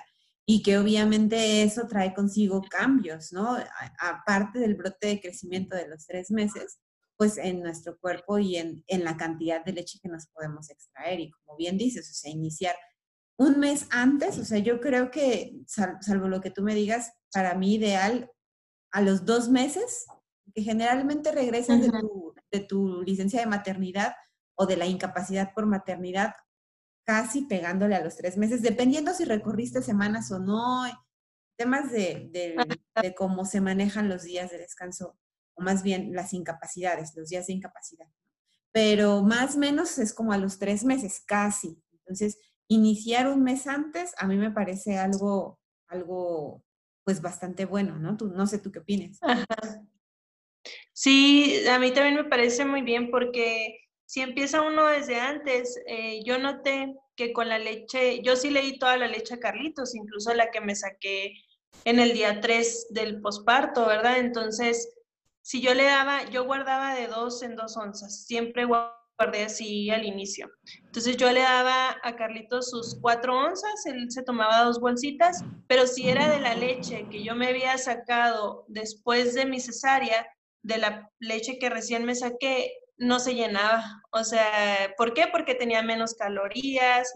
[0.47, 3.57] Y que obviamente eso trae consigo cambios, ¿no?
[3.99, 6.79] Aparte del brote de crecimiento de los tres meses,
[7.17, 11.19] pues en nuestro cuerpo y en, en, la cantidad de leche que nos podemos extraer.
[11.21, 12.77] Y como bien dices, o sea, iniciar
[13.39, 17.55] un mes antes, o sea, yo creo que, salvo lo que tú me digas, para
[17.55, 18.31] mí ideal
[18.93, 20.07] a los dos meses,
[20.55, 24.15] que generalmente regresas de, tu, de tu licencia de maternidad,
[24.57, 26.35] o de la incapacidad por maternidad
[27.05, 30.85] casi pegándole a los tres meses, dependiendo si recorriste semanas o no,
[31.57, 35.17] temas de, de, cómo se manejan los días de descanso,
[35.55, 38.09] o más bien las incapacidades, los días de incapacidad.
[38.73, 41.81] Pero más o menos es como a los tres meses, casi.
[41.93, 42.39] Entonces,
[42.69, 46.65] iniciar un mes antes a mí me parece algo, algo
[47.05, 48.17] pues bastante bueno, ¿no?
[48.17, 49.21] Tú, no sé tú qué opinas.
[50.93, 53.86] Sí, a mí también me parece muy bien porque
[54.17, 58.79] si empieza uno desde antes, eh, yo noté que con la leche, yo sí leí
[58.79, 61.35] toda la leche a Carlitos, incluso la que me saqué
[61.85, 64.17] en el día 3 del posparto, ¿verdad?
[64.17, 64.89] Entonces,
[65.43, 70.07] si yo le daba, yo guardaba de dos en dos onzas, siempre guardé así al
[70.07, 70.51] inicio.
[70.87, 75.87] Entonces yo le daba a Carlitos sus cuatro onzas, él se tomaba dos bolsitas, pero
[75.87, 80.27] si era de la leche que yo me había sacado después de mi cesárea,
[80.63, 84.03] de la leche que recién me saqué, no se llenaba.
[84.11, 85.27] O sea, ¿por qué?
[85.31, 87.13] Porque tenía menos calorías,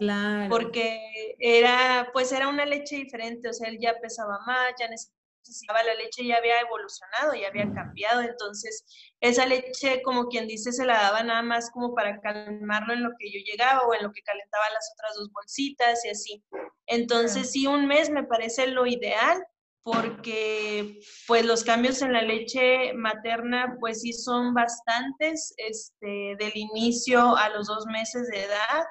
[0.49, 5.83] porque era, pues era una leche diferente, o sea, él ya pesaba más, ya necesitaba
[5.83, 8.85] la leche, ya había evolucionado, ya había cambiado, entonces
[9.19, 13.09] esa leche, como quien dice, se la daba nada más como para calmarlo en lo
[13.17, 16.43] que yo llegaba o en lo que calentaba las otras dos bolsitas y así.
[16.85, 19.43] Entonces, sí, un mes me parece lo ideal
[19.83, 27.35] porque pues los cambios en la leche materna pues sí son bastantes este, del inicio
[27.35, 28.83] a los dos meses de edad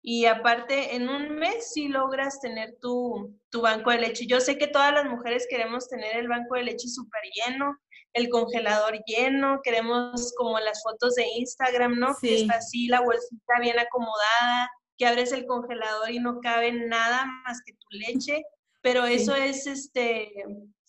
[0.00, 4.26] y aparte en un mes sí logras tener tu, tu banco de leche.
[4.26, 7.76] Yo sé que todas las mujeres queremos tener el banco de leche súper lleno,
[8.14, 12.16] el congelador lleno, queremos como las fotos de Instagram, ¿no?
[12.20, 17.26] Que está así la bolsita bien acomodada, que abres el congelador y no cabe nada
[17.44, 18.42] más que tu leche
[18.82, 20.32] pero eso es este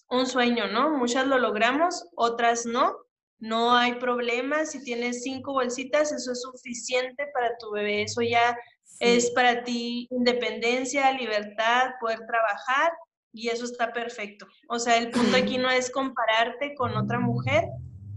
[0.10, 0.97] un sueño, ¿no?
[0.97, 2.95] Muchas lo logramos, otras no.
[3.41, 8.58] No hay problema, si tienes cinco bolsitas, eso es suficiente para tu bebé, eso ya
[8.99, 12.91] es para ti independencia, libertad, poder trabajar
[13.32, 14.45] y eso está perfecto.
[14.67, 17.63] O sea, el punto aquí no es compararte con otra mujer,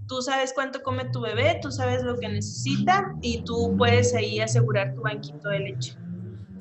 [0.08, 4.40] tú sabes cuánto come tu bebé, tú sabes lo que necesita y tú puedes ahí
[4.40, 5.96] asegurar tu banquito de leche.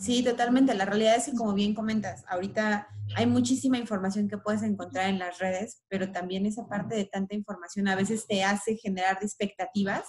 [0.01, 0.73] Sí, totalmente.
[0.73, 5.19] La realidad es que, como bien comentas, ahorita hay muchísima información que puedes encontrar en
[5.19, 10.05] las redes, pero también esa parte de tanta información a veces te hace generar expectativas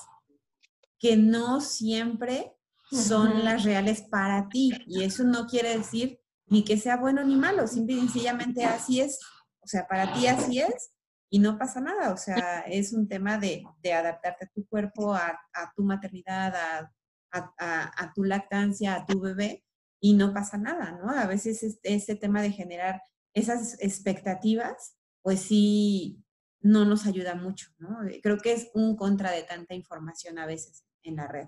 [0.98, 2.54] que no siempre
[2.90, 4.72] son las reales para ti.
[4.86, 9.02] Y eso no quiere decir ni que sea bueno ni malo, simple y sencillamente así
[9.02, 9.20] es.
[9.60, 10.92] O sea, para ti así es
[11.28, 12.14] y no pasa nada.
[12.14, 13.62] O sea, es un tema de,
[13.94, 15.38] adaptarte a tu cuerpo, a,
[15.76, 16.88] tu maternidad,
[17.30, 19.62] a tu lactancia, a tu bebé
[20.04, 21.10] y no pasa nada, ¿no?
[21.10, 23.00] A veces este, tema de generar
[23.34, 26.24] esas expectativas, pues sí,
[26.60, 28.04] no nos ayuda mucho, ¿no?
[28.08, 31.46] Eh, creo que es un contra de tanta información a veces en la red.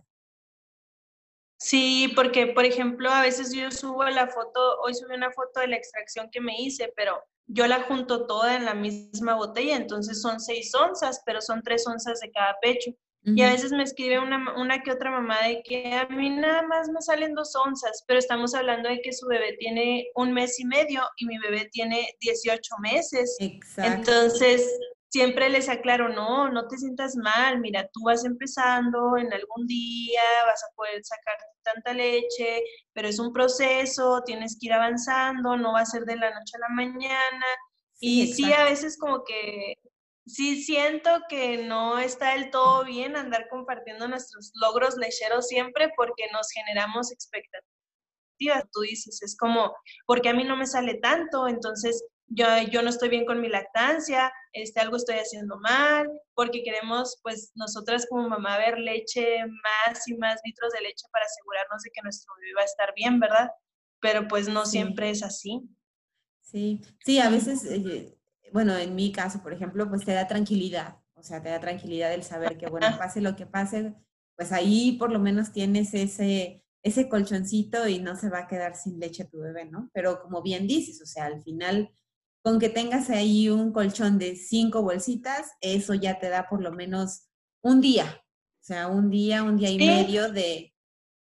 [1.59, 5.69] Sí, porque por ejemplo, a veces yo subo la foto, hoy subí una foto de
[5.69, 10.23] la extracción que me hice, pero yo la junto toda en la misma botella, entonces
[10.23, 12.93] son seis onzas, pero son tres onzas de cada pecho.
[13.27, 16.63] Y a veces me escribe una, una que otra mamá de que a mí nada
[16.67, 20.61] más me salen dos onzas, pero estamos hablando de que su bebé tiene un mes
[20.61, 23.37] y medio y mi bebé tiene 18 meses.
[23.41, 23.93] Exacto.
[23.95, 29.67] Entonces, siempre les aclaro, no, no te sientas mal, mira, tú vas empezando en algún
[29.69, 35.57] día, vas a poder sacar tanta leche, pero es un proceso, tienes que ir avanzando,
[35.57, 37.47] no va a ser de la noche a la mañana.
[38.01, 39.75] y sí, a veces como que
[40.27, 46.25] sí siento que no está del todo bien andar compartiendo nuestros logros lecheros siempre porque
[46.33, 47.65] nos generamos expectativas.
[48.73, 49.75] Tú dices, es como,
[50.07, 53.49] porque a mí no me sale tanto, entonces yo, yo no estoy bien con mi
[53.49, 60.09] lactancia, este, algo estoy haciendo mal, porque queremos, pues, nosotras como mamá ver leche, más
[60.09, 63.21] y más litros de leche para asegurarnos de que nuestro bebé va a estar bien,
[63.21, 63.51] ¿verdad?
[64.01, 65.63] Pero pues no siempre es así.
[66.43, 68.15] Sí, sí, a veces eh,
[68.55, 72.15] bueno, en mi caso, por ejemplo, pues te da tranquilidad, o sea, te da tranquilidad
[72.15, 73.97] el saber que, bueno, pase lo que pase,
[74.37, 78.77] pues ahí por lo menos tienes ese, ese colchoncito y no se va a quedar
[78.77, 79.91] sin leche tu bebé, ¿no?
[79.93, 81.91] Pero como bien dices, o sea, al final,
[82.45, 86.71] con que tengas ahí un colchón de cinco bolsitas, eso ya te da por lo
[86.71, 87.27] menos
[87.61, 88.23] un día,
[88.61, 90.73] o sea, un día, un día y medio de,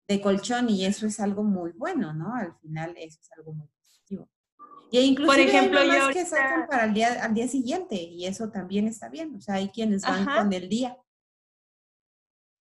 [0.08, 2.34] de colchón y eso es algo muy bueno, ¿no?
[2.34, 4.28] Al final eso es algo muy positivo.
[4.92, 8.26] Y incluso por ejemplo, hay yo que sacan para el día, al día siguiente y
[8.26, 9.36] eso también está bien.
[9.36, 10.98] O sea, hay quienes van con el día.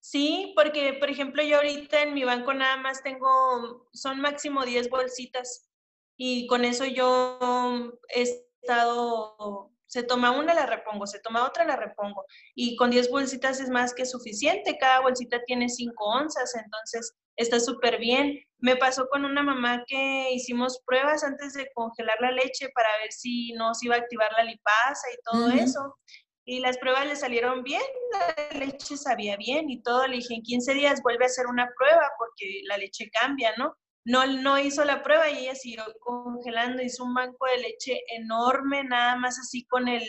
[0.01, 4.89] Sí, porque por ejemplo yo ahorita en mi banco nada más tengo, son máximo 10
[4.89, 5.69] bolsitas
[6.17, 11.77] y con eso yo he estado se toma una, la repongo, se toma otra, la
[11.77, 12.27] repongo.
[12.55, 17.59] Y con 10 bolsitas es más que suficiente, cada bolsita tiene 5 onzas, entonces está
[17.61, 18.39] súper bien.
[18.59, 23.13] Me pasó con una mamá que hicimos pruebas antes de congelar la leche para ver
[23.13, 25.97] si no se iba a activar la lipasa y todo eso.
[26.45, 30.07] Y las pruebas le salieron bien, la leche sabía bien y todo.
[30.07, 33.75] Le dije, en 15 días vuelve a hacer una prueba porque la leche cambia, ¿no?
[34.09, 38.83] no, no hizo la prueba y ella siguió congelando, hizo un banco de leche enorme,
[38.85, 40.03] nada más así con el,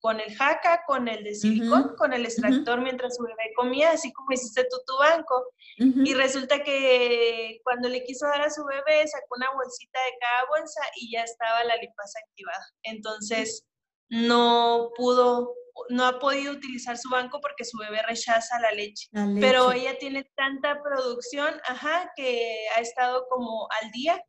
[0.00, 4.12] con el jaca, con el de silicón, con el extractor mientras su bebé comía, así
[4.12, 5.52] como hiciste tú tu banco.
[5.76, 10.48] Y resulta que cuando le quiso dar a su bebé, sacó una bolsita de cada
[10.48, 12.66] bolsa y ya estaba la lipasa activada.
[12.82, 13.64] Entonces,
[14.08, 15.54] no pudo
[15.90, 19.08] no ha podido utilizar su banco porque su bebé rechaza la leche.
[19.40, 24.20] Pero ella tiene tanta producción, ajá, que ha estado como al día,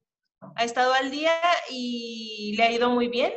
[0.56, 1.34] ha estado al día
[1.70, 3.34] y le ha ido muy bien,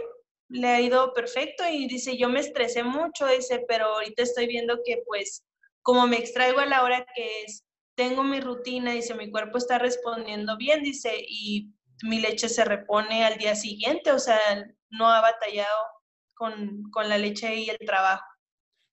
[0.52, 4.78] le ha ido perfecto y dice, yo me estresé mucho, dice, pero ahorita estoy viendo
[4.84, 5.44] que pues
[5.82, 7.64] como me extraigo a la hora que es,
[7.96, 11.72] tengo mi rutina, dice, mi cuerpo está respondiendo bien, dice, y
[12.04, 14.38] mi leche se repone al día siguiente, o sea,
[14.90, 15.86] no ha batallado
[16.34, 18.24] con, la leche y el trabajo.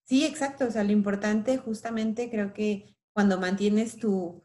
[0.06, 0.65] Sí, exacto.
[0.65, 4.43] O sea, lo importante justamente creo que cuando mantienes tu,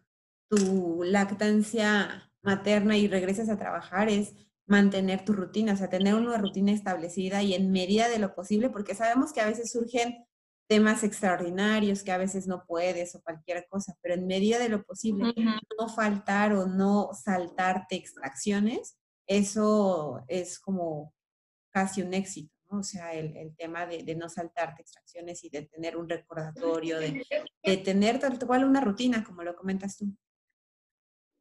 [0.48, 4.35] tu lactancia materna y regresas a trabajar es
[4.66, 8.70] mantener tu rutina, o sea, tener una rutina establecida y en medida de lo posible,
[8.70, 10.27] porque sabemos que a veces surgen
[10.66, 14.83] temas extraordinarios que a veces no puedes o cualquier cosa, pero en medida de lo
[14.83, 18.96] posible, no faltar o no saltarte extracciones,
[19.27, 21.12] eso es como
[21.70, 22.53] casi un éxito.
[22.70, 28.18] O sea, el, tema de, no saltarte extracciones y de tener un recordatorio, de, tener
[28.18, 30.07] tal cual una rutina, como lo comentas tú.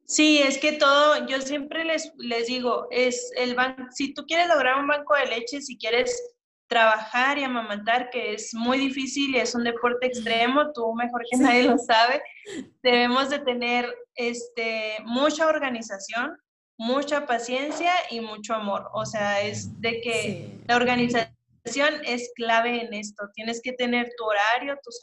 [0.06, 4.48] Sí, es que todo, yo siempre les, les digo, es el banco, si tú quieres
[4.48, 6.14] lograr un banco de leche, si quieres
[6.66, 11.38] trabajar y amamantar, que es muy difícil y es un deporte extremo, tú mejor que
[11.38, 12.22] nadie lo sabe,
[12.82, 16.36] debemos de tener este, mucha organización,
[16.76, 18.88] mucha paciencia y mucho amor.
[18.92, 21.34] O sea, es de que la organización
[22.04, 23.24] es clave en esto.
[23.34, 24.98] Tienes que tener tu horario, tus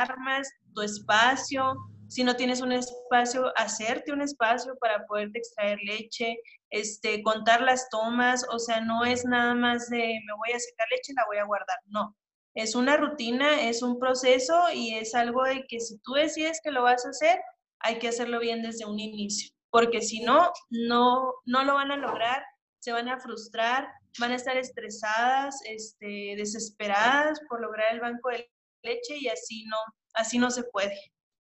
[0.00, 1.74] alarmas, tu espacio.
[2.14, 6.36] Si no tienes un espacio, hacerte un espacio para poderte extraer leche,
[6.70, 8.46] este, contar las tomas.
[8.52, 11.38] O sea, no es nada más de me voy a sacar leche y la voy
[11.38, 11.78] a guardar.
[11.86, 12.16] No.
[12.54, 16.70] Es una rutina, es un proceso y es algo de que si tú decides que
[16.70, 17.40] lo vas a hacer,
[17.80, 21.96] hay que hacerlo bien desde un inicio porque si no, no, no lo van a
[21.96, 22.44] lograr,
[22.78, 23.88] se van a frustrar,
[24.20, 28.48] van a estar estresadas, este, desesperadas por lograr el banco de
[28.84, 29.76] leche y así no,
[30.12, 30.96] así no se puede.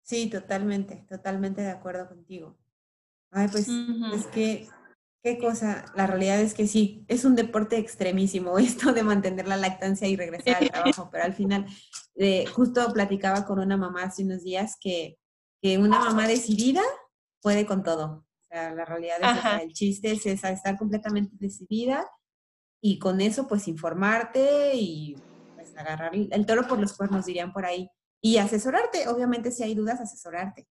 [0.02, 2.58] Sí, totalmente, totalmente de acuerdo contigo.
[3.30, 4.68] Ay, pues es que,
[5.22, 9.56] qué cosa, la realidad es que sí, es un deporte extremísimo esto de mantener la
[9.56, 11.66] lactancia y regresar al trabajo, pero al final,
[12.16, 15.18] eh, justo platicaba con una mamá hace unos días que,
[15.62, 16.82] que una mamá decidida
[17.40, 18.26] puede con todo.
[18.42, 22.06] O sea, la realidad es el chiste es esa, estar completamente decidida
[22.82, 25.16] y con eso pues informarte y
[25.54, 27.88] pues agarrar el toro por los cuernos, dirían por ahí.
[28.22, 29.08] Y asesorarte.
[29.08, 30.66] Obviamente, si hay dudas, asesorarte.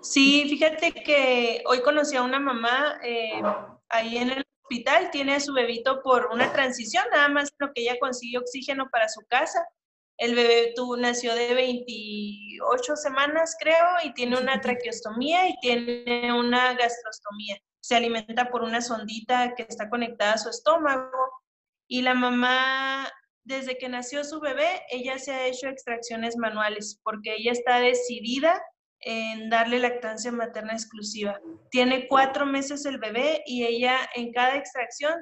[0.00, 3.42] Sí, fíjate que hoy conocí a una mamá eh,
[3.90, 7.82] ahí en el hospital, tiene a su bebito por una transición, nada más lo que
[7.82, 9.64] ella consiguió oxígeno para su casa.
[10.18, 16.72] El bebé tuvo, nació de 28 semanas, creo, y tiene una traqueostomía y tiene una
[16.72, 17.58] gastrostomía.
[17.80, 21.10] Se alimenta por una sondita que está conectada a su estómago.
[21.86, 23.08] Y la mamá,
[23.46, 28.60] desde que nació su bebé, ella se ha hecho extracciones manuales porque ella está decidida
[29.00, 31.40] en darle lactancia materna exclusiva.
[31.70, 35.14] Tiene cuatro meses el bebé y ella en cada extracción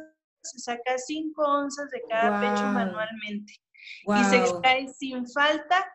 [0.42, 3.52] se saca cinco onzas de cada pecho manualmente.
[4.06, 5.86] Y se extrae sin falta,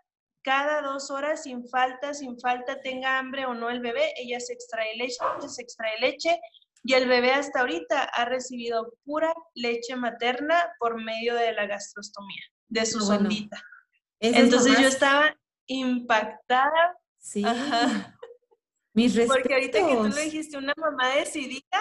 [0.44, 4.54] cada dos horas, sin falta, sin falta, tenga hambre o no el bebé, ella se
[4.54, 5.18] extrae leche,
[5.48, 6.40] se extrae leche
[6.84, 12.44] y el bebé hasta ahorita ha recibido pura leche materna por medio de la gastrostomía,
[12.68, 13.62] de su sondita.
[14.20, 15.36] Entonces yo estaba
[15.68, 16.98] impactada.
[17.18, 17.44] Sí.
[18.94, 19.38] Mis respetos.
[19.38, 21.80] Porque ahorita que tú lo dijiste, una mamá decidida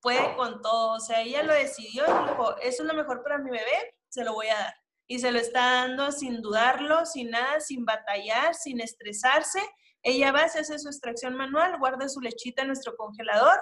[0.00, 0.94] puede con todo.
[0.94, 4.24] O sea, ella lo decidió y dijo, eso es lo mejor para mi bebé, se
[4.24, 4.74] lo voy a dar
[5.08, 9.60] y se lo está dando sin dudarlo, sin nada, sin batallar, sin estresarse.
[10.02, 13.58] Ella va, se hace su extracción manual, guarda su lechita en nuestro congelador,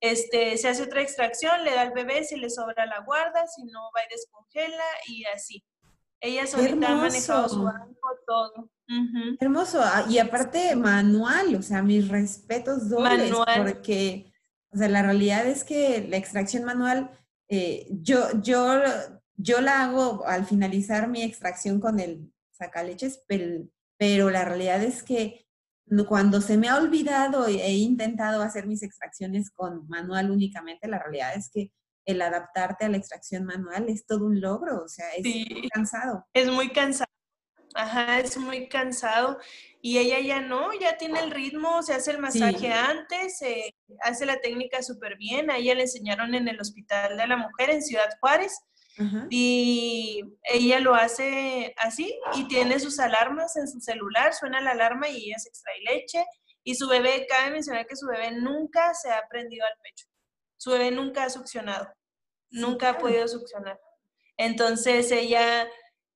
[0.00, 3.64] este, se hace otra extracción, le da al bebé, si le sobra la guarda, si
[3.64, 5.64] no va y descongela y así.
[6.20, 8.70] Ella solita ha manejado su banco, todo.
[9.38, 14.32] Hermoso, ah, y aparte manual, o sea, mis respetos dobles, porque,
[14.70, 17.10] o sea, la realidad es que la extracción manual,
[17.48, 18.82] eh, yo, yo
[19.42, 25.02] yo la hago al finalizar mi extracción con el sacaleches, pero, pero la realidad es
[25.02, 25.46] que
[26.08, 30.98] cuando se me ha olvidado e he intentado hacer mis extracciones con manual únicamente, la
[30.98, 31.72] realidad es que
[32.04, 36.26] el adaptarte a la extracción manual es todo un logro, o sea, es muy cansado.
[36.32, 37.10] Es muy cansado.
[37.74, 39.38] Ajá, es muy cansado.
[39.80, 44.26] Y ella ya no, ya tiene el ritmo, se hace el masaje antes, se hace
[44.26, 45.50] la técnica súper bien.
[45.50, 48.58] A ella le enseñaron en el Hospital de la Mujer en Ciudad Juárez
[49.30, 55.08] y ella lo hace así y tiene sus alarmas en su celular, suena la alarma
[55.08, 56.24] y ella se extrae leche.
[56.62, 60.06] Y su bebé, cabe mencionar que su bebé nunca se ha prendido al pecho.
[60.58, 61.88] Su bebé nunca ha succionado,
[62.50, 63.80] nunca ha podido succionar.
[64.36, 65.66] Entonces ella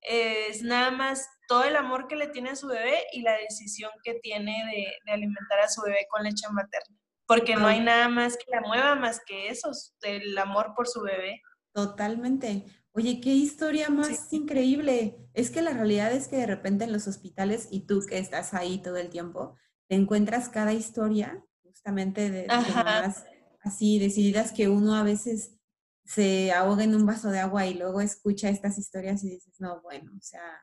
[0.02, 3.90] es nada más todo el amor que le tiene a su bebé y la decisión
[4.02, 6.96] que tiene de, alimentar a su bebé con leche materna.
[7.26, 9.70] Porque no hay nada más que la mueva más que eso,
[10.02, 11.40] el amor por su bebé.
[11.74, 12.64] Totalmente.
[12.92, 15.18] Oye, qué historia más increíble.
[15.34, 18.54] Es que la realidad es que de repente en los hospitales, y tú que estás
[18.54, 19.56] ahí todo el tiempo,
[19.88, 23.24] te encuentras cada historia justamente de, mamás
[23.60, 25.56] así decididas que uno a veces
[26.04, 29.80] se ahoga en un vaso de agua y luego escucha estas historias y dices, no,
[29.82, 30.62] bueno, o sea,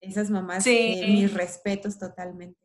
[0.00, 2.59] esas mamás, eh, mis respetos totalmente.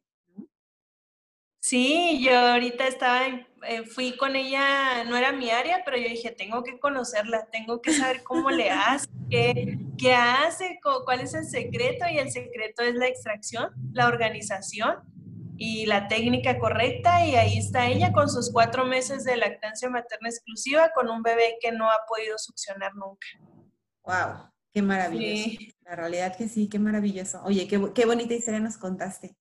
[1.67, 6.29] Sí, yo ahorita estaba, eh, fui con ella, no era mi área, pero yo dije,
[6.29, 11.47] tengo que conocerla, tengo que saber cómo le hace, qué, qué hace, cuál es el
[11.47, 14.97] secreto, y el secreto es la extracción, la organización
[15.57, 20.29] y la técnica correcta, y ahí está ella con sus cuatro meses de lactancia materna
[20.29, 23.25] exclusiva con un bebé que no ha podido succionar nunca.
[24.03, 24.51] ¡Wow!
[24.71, 25.49] ¡Qué maravilloso!
[25.81, 27.41] La realidad que sí, qué maravilloso.
[27.43, 29.35] Oye, qué, qué bonita historia nos contaste.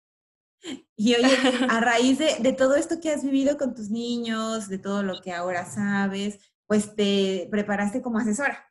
[0.96, 1.36] Y oye,
[1.68, 5.32] a raíz de, todo esto que has vivido con tus niños, de todo lo que
[5.32, 8.70] ahora sabes, pues te preparaste como asesora.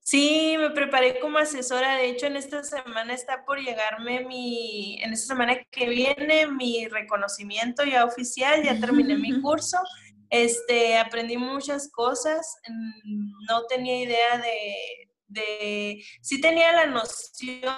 [0.00, 1.96] Sí, me preparé como asesora.
[1.96, 6.86] De hecho, en esta semana está por llegarme mi, en esta semana que viene, mi
[6.86, 9.78] reconocimiento ya oficial, ya terminé mi curso.
[10.30, 12.56] Este, aprendí muchas cosas.
[13.48, 17.74] No tenía idea de, de, sí tenía la noción,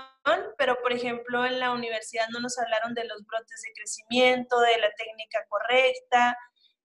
[0.57, 4.79] pero por ejemplo en la universidad no nos hablaron de los brotes de crecimiento, de
[4.79, 6.37] la técnica correcta,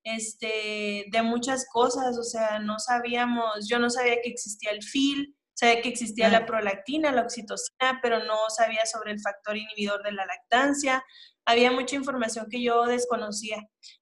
[0.04, 5.36] este, de muchas cosas, o sea, no sabíamos, yo no sabía que existía el FIL,
[5.54, 10.12] sabía que existía la prolactina, la oxitocina, pero no sabía sobre el factor inhibidor de
[10.12, 11.04] la lactancia,
[11.46, 13.58] había mucha información que yo desconocía.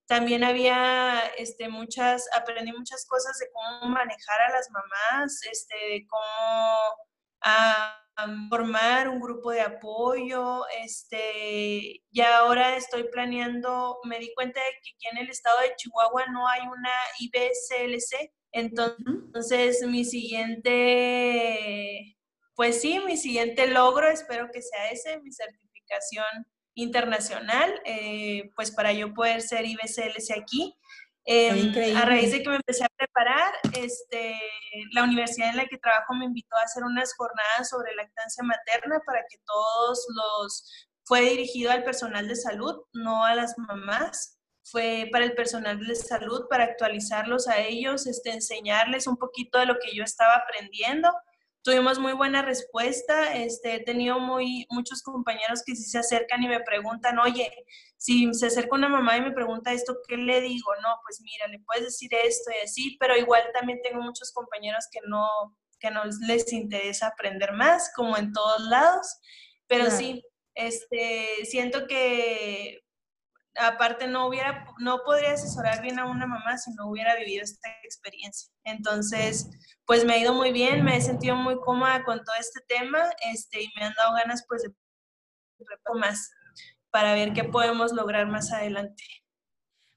[0.08, 6.06] También había este, muchas, aprendí muchas cosas de cómo manejar a las mamás, este, de
[6.08, 6.24] cómo
[7.42, 8.01] ah,
[8.50, 10.64] formar un grupo de apoyo.
[10.84, 15.76] Este, y ahora estoy planeando, me di cuenta de que aquí en el estado de
[15.76, 18.32] Chihuahua no hay una IBCLC.
[18.54, 20.76] Entonces, mi siguiente,
[22.56, 26.46] pues sí, mi siguiente logro, espero que sea ese, mi certificación
[26.76, 30.76] internacional, eh, pues para yo poder ser IBCLS aquí.
[31.26, 34.36] Eh, a raíz de que me empecé a preparar, este,
[34.92, 39.00] la universidad en la que trabajo me invitó a hacer unas jornadas sobre lactancia materna
[39.06, 45.10] para que todos los, fue dirigido al personal de salud, no a las mamás, fue
[45.12, 49.78] para el personal de salud, para actualizarlos a ellos, este, enseñarles un poquito de lo
[49.80, 51.12] que yo estaba aprendiendo
[51.64, 53.36] tuvimos muy buena respuesta.
[53.36, 57.52] Este, he tenido muy, muchos compañeros que sí se acercan y me preguntan, oye,
[58.02, 60.74] si se acerca una mamá y me pregunta esto, ¿qué le digo?
[60.82, 64.88] No, pues mira, le puedes decir esto y así, pero igual también tengo muchos compañeros
[64.92, 65.24] que no,
[65.80, 69.20] que no les interesa aprender más, como en todos lados.
[69.68, 70.26] Pero sí,
[70.56, 72.80] este, siento que
[73.56, 77.70] aparte no hubiera, no podría asesorar bien a una mamá si no hubiera vivido esta
[77.84, 78.52] experiencia.
[78.64, 79.48] Entonces,
[79.86, 83.12] pues me ha ido muy bien, me he sentido muy cómoda con todo este tema,
[83.32, 84.74] este, y me han dado ganas pues de
[85.94, 86.32] más
[86.92, 89.04] para ver qué podemos lograr más adelante.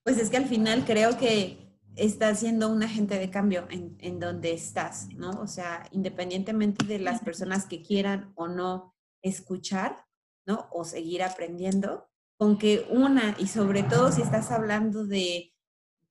[0.02, 1.58] Pues es que al final creo que
[1.96, 5.30] estás siendo un agente de cambio en, en donde estás, ¿no?
[5.40, 10.04] O sea, independientemente de las personas que quieran o no escuchar,
[10.46, 10.68] ¿no?
[10.70, 15.50] O seguir aprendiendo, con que una, y sobre todo si estás hablando de,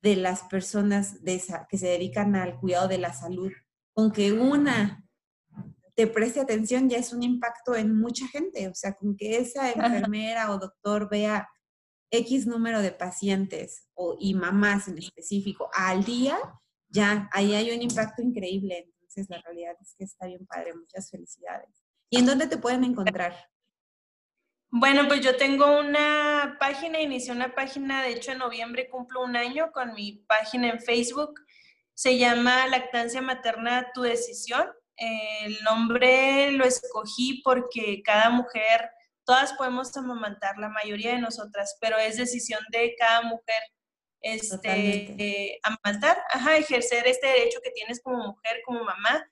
[0.02, 3.52] las personas de que se dedican al cuidado de la salud,
[3.94, 5.03] con que una
[5.96, 9.72] te preste atención ya es un impacto en mucha gente, o sea, con que esa
[10.12, 11.48] enfermera o doctor vea
[12.12, 16.38] X número de pacientes o, y mamás en específico al día,
[16.90, 18.92] ya ahí hay un impacto increíble.
[18.94, 20.76] Entonces, la realidad es que está bien padre.
[20.76, 21.84] Muchas felicidades.
[22.10, 23.36] ¿Y en dónde te pueden encontrar?
[24.70, 29.36] Bueno, pues yo tengo una página, inicié una página, de hecho en noviembre cumplo un
[29.36, 31.40] año con mi página en Facebook.
[31.96, 34.68] Se llama Lactancia Materna Tu Decisión.
[34.98, 38.90] El nombre lo escogí porque cada mujer,
[39.26, 43.62] todas podemos amamantar, la mayoría de nosotras, pero es decisión de cada mujer
[44.22, 49.28] este, amamantar, ajá, ejercer este derecho que tienes como mujer, como mamá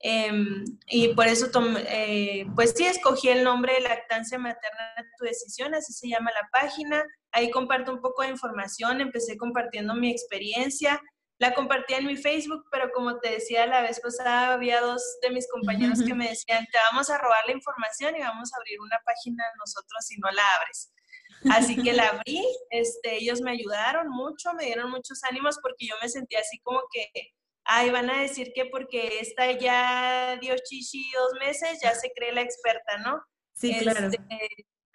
[0.00, 1.48] Em, y por eso,
[1.88, 6.48] eh, pues sí, escogí el nombre de Lactancia Materna Tu Decisión, así se llama la
[6.52, 7.04] página.
[7.32, 11.00] Ahí comparto un poco de información, empecé compartiendo mi experiencia.
[11.38, 15.30] La compartí en mi Facebook, pero como te decía la vez pasada, había dos de
[15.30, 18.80] mis compañeros que me decían, te vamos a robar la información y vamos a abrir
[18.80, 20.92] una página nosotros si no la abres.
[21.50, 25.94] Así que la abrí, este, ellos me ayudaron mucho, me dieron muchos ánimos porque yo
[26.02, 27.10] me sentía así como que
[27.66, 32.32] ay, van a decir que porque esta ya dio chichi dos meses, ya se cree
[32.32, 33.22] la experta, ¿no?
[33.54, 34.08] Sí, claro.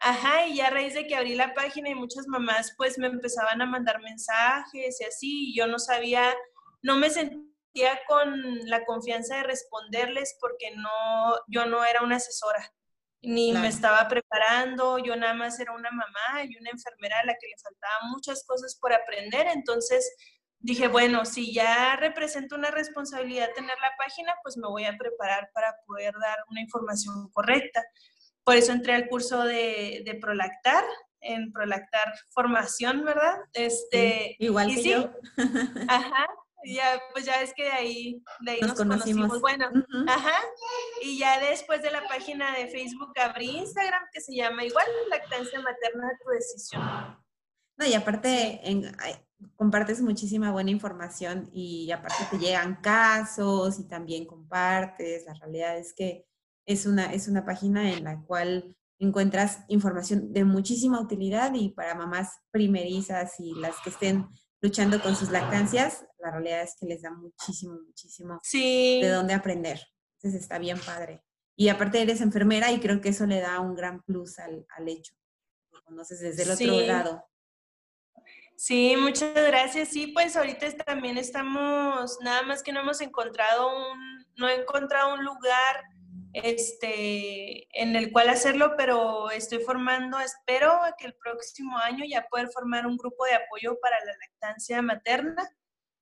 [0.04, 3.06] Ajá, y ya a raíz de que abrí la página y muchas mamás pues me
[3.06, 6.36] empezaban a mandar mensajes y así, y yo no sabía,
[6.82, 12.74] no me sentía con la confianza de responderles porque no, yo no era una asesora,
[13.22, 17.34] ni me estaba preparando, yo nada más era una mamá y una enfermera a la
[17.40, 20.16] que le faltaban muchas cosas por aprender, entonces
[20.58, 25.52] dije, bueno, si ya representa una responsabilidad tener la página, pues me voy a preparar
[25.54, 27.84] para poder dar una información correcta.
[28.44, 30.84] Por eso entré al curso de, de Prolactar,
[31.22, 33.40] en Prolactar Formación, ¿verdad?
[33.54, 35.12] Este, igual que yo.
[35.88, 36.28] Ajá,
[36.66, 39.40] ya, pues ya es que de ahí, de ahí nos, conocimos.
[39.40, 39.70] Bueno,
[40.08, 40.40] ajá.
[41.02, 45.60] Y ya después de la página de Facebook abrí Instagram que se llama igual Lactancia
[45.60, 47.18] Materna de tu Decisión.
[47.78, 48.96] No, y aparte, en,
[49.56, 55.26] compartes muchísima buena información y aparte te llegan casos y también compartes.
[55.26, 56.28] La realidad es que
[56.66, 61.96] es una, es una página en la cual encuentras información de muchísima utilidad y para
[61.96, 64.28] mamás primerizas y las que estén
[64.62, 69.82] luchando con sus lactancias, la realidad es que les da muchísimo, muchísimo de dónde aprender.
[70.18, 71.24] Entonces está bien padre.
[71.56, 74.88] Y aparte eres enfermera y creo que eso le da un gran plus al, al
[74.88, 75.16] hecho.
[75.72, 77.26] Lo conoces desde el otro lado.
[78.56, 79.90] Sí, muchas gracias.
[79.90, 85.16] Sí, pues ahorita también estamos, nada más que no hemos encontrado un, no he encontrado
[85.16, 85.84] un lugar
[86.34, 92.50] este, en el cual hacerlo, pero estoy formando, espero que el próximo año ya poder
[92.50, 95.50] formar un grupo de apoyo para la lactancia materna,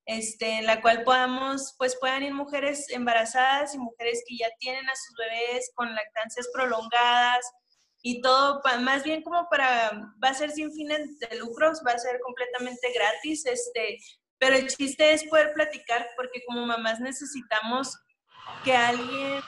[0.06, 4.88] este, en la cual podamos, pues puedan ir mujeres embarazadas y mujeres que ya tienen
[4.88, 7.44] a sus bebés con lactancias prolongadas,
[8.02, 9.90] y todo, más bien como para,
[10.22, 13.98] va a ser sin fines de lucros, va a ser completamente gratis, este,
[14.38, 17.98] pero el chiste es poder platicar porque como mamás necesitamos
[18.64, 19.40] que alguien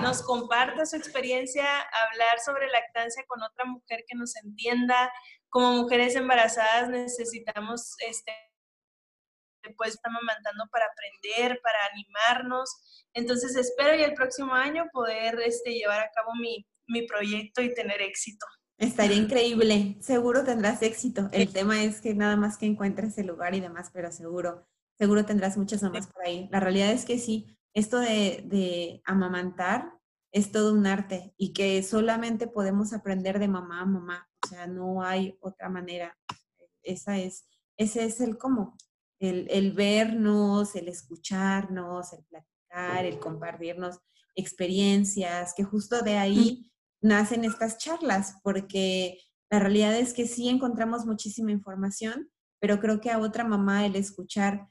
[0.00, 5.10] nos comparta su experiencia, hablar sobre lactancia con otra mujer que nos entienda.
[5.48, 8.32] Como mujeres embarazadas necesitamos, este,
[9.76, 12.70] pues, estar mamantando para aprender, para animarnos.
[13.14, 17.74] Entonces espero y el próximo año poder este, llevar a cabo mi, mi proyecto y
[17.74, 18.46] tener éxito.
[18.78, 21.28] Estaría increíble, seguro tendrás éxito.
[21.32, 24.66] El tema es que nada más que encuentres el lugar y demás, pero seguro,
[24.98, 26.48] seguro tendrás muchas mamás por ahí.
[26.50, 29.92] La realidad es que sí, esto de, de amamantar
[30.32, 34.66] es todo un arte y que solamente podemos aprender de mamá a mamá, o sea,
[34.66, 36.18] no hay otra manera.
[36.82, 37.46] Esa es,
[37.76, 38.76] ese es el cómo,
[39.20, 44.00] el, el vernos, el escucharnos, el platicar, el compartirnos
[44.34, 49.18] experiencias, que justo de ahí nacen estas charlas, porque
[49.50, 53.96] la realidad es que sí encontramos muchísima información, pero creo que a otra mamá el
[53.96, 54.68] escuchar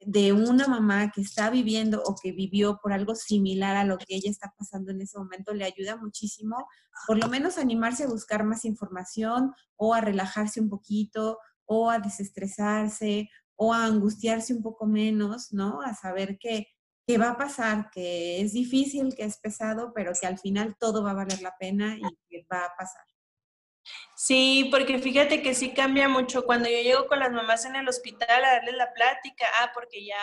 [0.00, 4.16] de una mamá que está viviendo o que vivió por algo similar a lo que
[4.16, 6.66] ella está pasando en ese momento le ayuda muchísimo,
[7.06, 11.98] por lo menos animarse a buscar más información o a relajarse un poquito o a
[11.98, 15.82] desestresarse o a angustiarse un poco menos, ¿no?
[15.82, 16.66] A saber que
[17.10, 21.02] que va a pasar, que es difícil, que es pesado, pero que al final todo
[21.02, 23.02] va a valer la pena y que va a pasar.
[24.16, 26.44] Sí, porque fíjate que sí cambia mucho.
[26.44, 30.04] Cuando yo llego con las mamás en el hospital a darles la plática, ah, porque
[30.04, 30.18] ya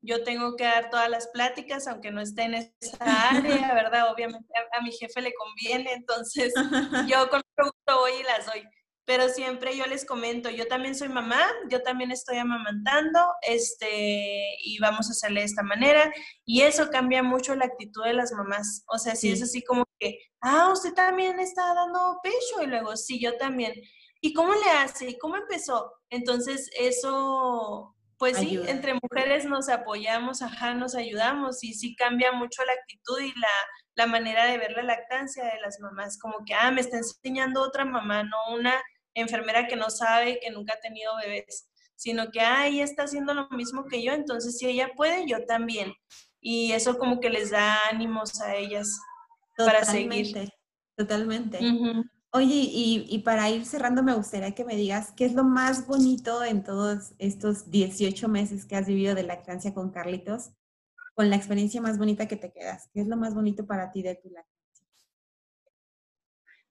[0.00, 4.12] yo tengo que dar todas las pláticas, aunque no esté en esa área, ¿verdad?
[4.12, 6.54] Obviamente a, a mi jefe le conviene, entonces
[7.08, 8.62] yo con gusto voy y las doy
[9.06, 11.40] pero siempre yo les comento, yo también soy mamá,
[11.70, 16.12] yo también estoy amamantando, este, y vamos a hacerle de esta manera,
[16.44, 19.84] y eso cambia mucho la actitud de las mamás, o sea, si es así como
[20.00, 23.74] que, ah, usted también está dando pecho, y luego, sí, yo también,
[24.20, 25.10] ¿y cómo le hace?
[25.10, 25.92] ¿Y cómo empezó?
[26.10, 32.64] Entonces, eso, pues sí, entre mujeres nos apoyamos, ajá, nos ayudamos, y sí cambia mucho
[32.64, 33.48] la actitud y la,
[33.94, 37.62] la manera de ver la lactancia de las mamás, como que, ah, me está enseñando
[37.62, 38.74] otra mamá, no una
[39.16, 43.34] enfermera que no sabe, que nunca ha tenido bebés, sino que, ah, ella está haciendo
[43.34, 45.92] lo mismo que yo, entonces si ella puede, yo también.
[46.40, 49.00] Y eso como que les da ánimos a ellas
[49.56, 50.52] para seguir.
[50.96, 51.58] Totalmente.
[52.32, 55.86] Oye, y, y, para ir cerrando, me gustaría que me digas qué es lo más
[55.86, 60.50] bonito en todos estos 18 meses que has vivido de lactancia con Carlitos,
[61.14, 62.90] con la experiencia más bonita que te quedas.
[62.92, 64.55] ¿Qué es lo más bonito para ti de tu lactancia?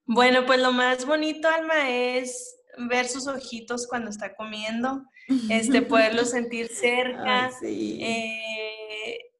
[0.06, 5.02] Bueno, pues lo más bonito, Alma, es ver sus ojitos cuando está comiendo,
[5.50, 7.50] este, poderlo sentir cerca.
[7.62, 8.16] Eh,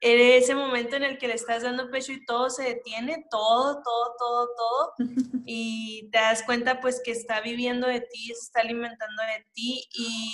[0.01, 4.15] ese momento en el que le estás dando pecho y todo se detiene, todo, todo,
[4.19, 4.93] todo, todo,
[5.47, 9.89] y te das cuenta pues que está viviendo de ti, se está alimentando de ti
[9.93, 10.33] y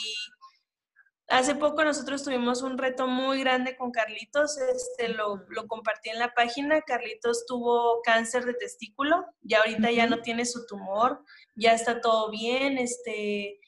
[1.33, 6.19] Hace poco nosotros tuvimos un reto muy grande con Carlitos, este, lo, lo, compartí en
[6.19, 6.83] la página.
[6.83, 11.25] Carlitos tuvo cáncer de testículo, ya ahorita ya no tiene su tumor,
[11.55, 13.59] ya está todo bien, este,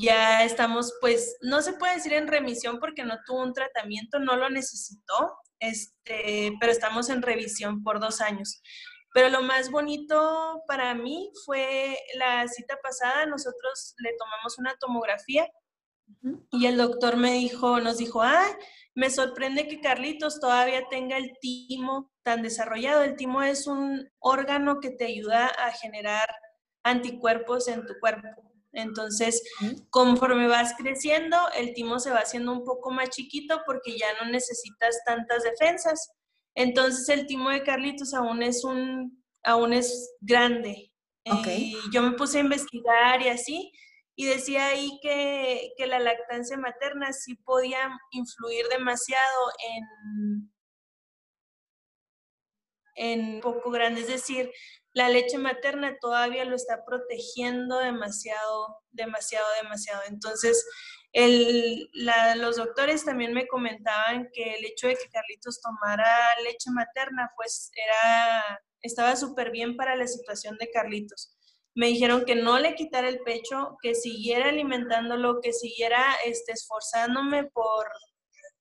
[0.00, 4.34] ya estamos, pues, no se puede decir en remisión porque no tuvo un tratamiento, no
[4.34, 8.60] lo necesitó, este, pero estamos en revisión por dos años.
[9.14, 15.48] Pero lo más bonito para mí fue la cita pasada, nosotros le tomamos una tomografía
[16.50, 18.52] y el doctor me dijo, nos dijo, ay,
[18.94, 23.02] me sorprende que Carlitos todavía tenga el timo tan desarrollado.
[23.02, 26.28] El timo es un órgano que te ayuda a generar
[26.82, 28.28] anticuerpos en tu cuerpo.
[28.72, 29.42] Entonces,
[29.90, 34.30] conforme vas creciendo, el timo se va haciendo un poco más chiquito porque ya no
[34.30, 36.10] necesitas tantas defensas.
[36.54, 40.90] Entonces, el timo de Carlitos aún es un, aún es grande.
[41.24, 43.72] Y yo me puse a investigar y así,
[44.14, 50.52] y decía ahí que, la lactancia materna sí podía influir demasiado en,
[52.94, 54.50] en poco grande, es decir,
[54.92, 60.02] la leche materna todavía lo está protegiendo demasiado, demasiado, demasiado.
[60.06, 60.66] Entonces,
[61.12, 61.90] el,
[62.36, 66.06] los doctores también me comentaban que el hecho de que Carlitos tomara
[66.44, 71.36] leche materna, pues era, estaba súper bien para la situación de Carlitos
[71.74, 77.44] me dijeron que no le quitara el pecho, que siguiera alimentándolo, que siguiera este, esforzándome
[77.44, 77.86] por,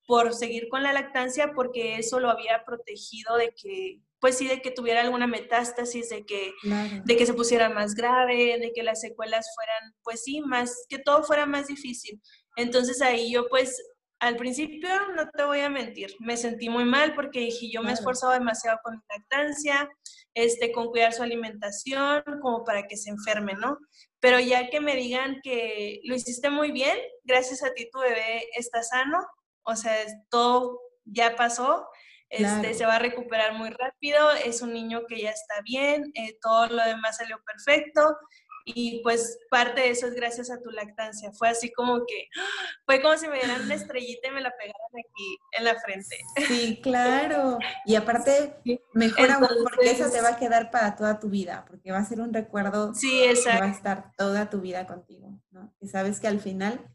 [0.08, 4.62] por seguir con la lactancia, porque eso lo había protegido de que, pues sí, de
[4.62, 9.02] que tuviera alguna metástasis, de que, de que se pusiera más grave, de que las
[9.02, 12.22] secuelas fueran, pues sí, más, que todo fuera más difícil.
[12.56, 13.76] Entonces ahí yo pues
[14.22, 17.90] al principio, no te voy a mentir, me sentí muy mal porque dije, yo me
[17.90, 19.90] he esforzado demasiado con mi lactancia,
[20.36, 23.80] este, con cuidar su alimentación, como para que se enferme, ¿no?
[24.20, 28.48] Pero ya que me digan que lo hiciste muy bien, gracias a ti tu bebé
[28.56, 29.26] está sano,
[29.64, 29.96] o sea,
[30.30, 31.88] todo ya pasó,
[32.30, 36.38] este, se va a recuperar muy rápido, es un niño que ya está bien, eh,
[36.40, 38.18] todo lo demás salió perfecto
[38.66, 41.32] y pues parte de eso es gracias a tu lactancia.
[41.32, 42.28] Fue así como que,
[42.86, 46.18] fue como si me dieran una estrellita y me la pegaran aquí en la frente.
[46.48, 47.58] Sí, claro.
[47.86, 48.56] Y aparte,
[48.94, 52.06] mejor aún porque eso te va a quedar para toda tu vida, porque va a
[52.06, 53.52] ser un recuerdo sí, exacto.
[53.52, 55.74] que va a estar toda tu vida contigo, ¿no?
[55.80, 56.86] Y sabes que al final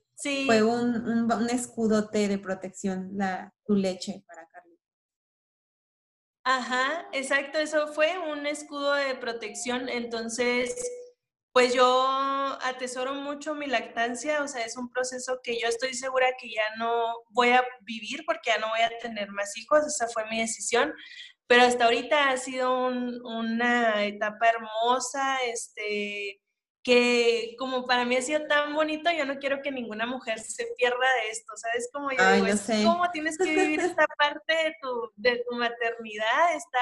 [0.47, 4.79] fue un, un, un, escudote de protección la, tu leche para Carlos.
[6.45, 10.75] Ajá, exacto, eso fue un escudo de protección, entonces
[11.57, 16.27] pues yo atesoro mucho mi lactancia, o sea, es un proceso que yo estoy segura
[16.39, 20.07] que ya no voy a vivir porque ya no voy a tener más hijos, esa
[20.07, 20.93] fue mi decisión,
[21.47, 26.43] pero hasta ahorita ha sido una etapa hermosa, este,
[26.83, 30.67] que como para mí ha sido tan bonito, yo no quiero que ninguna mujer se
[30.77, 31.89] pierda de esto, ¿sabes?
[31.91, 32.49] Como yo digo,
[32.85, 36.55] ¿cómo tienes que vivir esta parte de tu, de tu maternidad?
[36.55, 36.81] Está,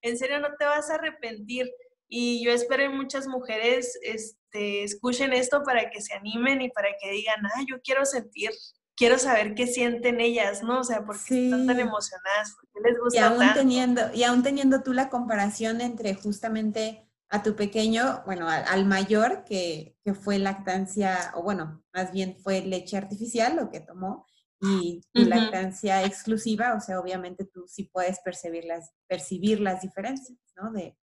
[0.00, 1.70] en serio, no te vas a arrepentir.
[2.16, 6.90] Y yo espero que muchas mujeres este, escuchen esto para que se animen y para
[7.02, 8.50] que digan, ah, yo quiero sentir,
[8.94, 10.78] quiero saber qué sienten ellas, ¿no?
[10.78, 13.58] O sea, porque están tan emocionadas, porque les gusta y aún tanto?
[13.58, 19.42] Teniendo, y aún teniendo tú la comparación entre justamente a tu pequeño, bueno, al, mayor,
[19.42, 24.24] que, que, fue lactancia, o bueno, más bien fue leche artificial lo que tomó,
[24.60, 30.38] y tu lactancia exclusiva, o sea, obviamente tú sí puedes percibir las, percibir las diferencias,
[30.56, 30.70] ¿no?
[30.70, 30.96] De,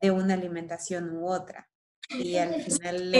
[0.00, 1.68] de una alimentación u otra.
[2.08, 3.14] Y al final...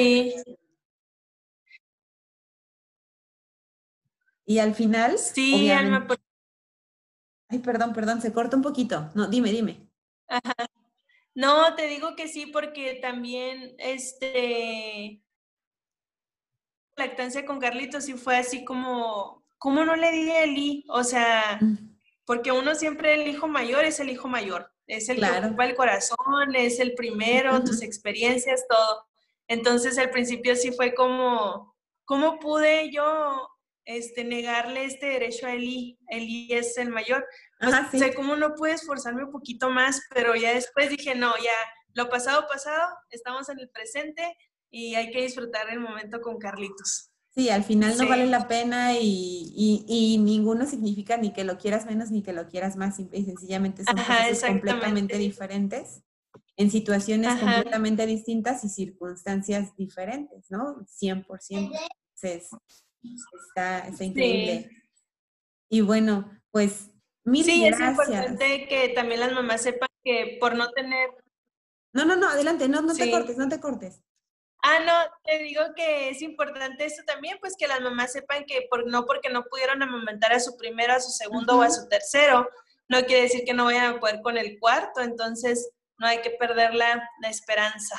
[4.46, 5.18] Y al final...
[5.18, 6.06] Sí, Alma.
[7.48, 9.10] Ay, perdón, perdón, se corta un poquito.
[9.14, 9.88] No, dime, dime.
[11.34, 15.22] No, te digo que sí, porque también, este,
[16.96, 20.84] lactancia con Carlitos sí fue así como, ¿cómo no le di el I?
[20.88, 21.96] O sea, mm.
[22.24, 25.76] porque uno siempre el hijo mayor es el hijo mayor es el que ocupa el
[25.76, 29.06] corazón, es el primero, tus experiencias, todo.
[29.46, 31.74] Entonces al principio sí fue como,
[32.04, 33.48] ¿cómo pude yo
[33.84, 35.98] este, negarle este derecho a Eli?
[36.08, 37.26] Eli es el mayor.
[37.58, 40.02] Pues, O sea, ¿cómo no pude esforzarme un poquito más?
[40.12, 41.52] Pero ya después dije, no, ya,
[41.94, 44.36] lo pasado, pasado, estamos en el presente
[44.70, 47.09] y hay que disfrutar el momento con Carlitos.
[47.40, 52.10] Sí, al final no vale la pena y, ninguno significa ni que lo quieras menos
[52.10, 56.02] ni que lo quieras más, simple y sencillamente son cosas completamente diferentes,
[56.58, 60.84] en situaciones completamente distintas y circunstancias diferentes, ¿no?
[60.84, 61.24] 100%.
[61.48, 62.50] Entonces,
[63.48, 64.68] está, está increíble.
[65.70, 66.90] Y bueno, pues
[67.24, 67.80] mil sí, gracias.
[67.80, 71.08] es importante que también las mamás sepan que por no tener...
[71.94, 74.02] No, no, no, adelante, no, no te cortes, no te cortes.
[74.62, 74.92] Ah, no,
[75.24, 79.06] te digo que es importante esto también, pues que las mamás sepan que por, no
[79.06, 82.48] porque no pudieron amamantar a su primero, a su segundo o a su tercero,
[82.88, 86.30] no quiere decir que no vayan a poder con el cuarto, entonces no hay que
[86.30, 87.96] perder la, esperanza.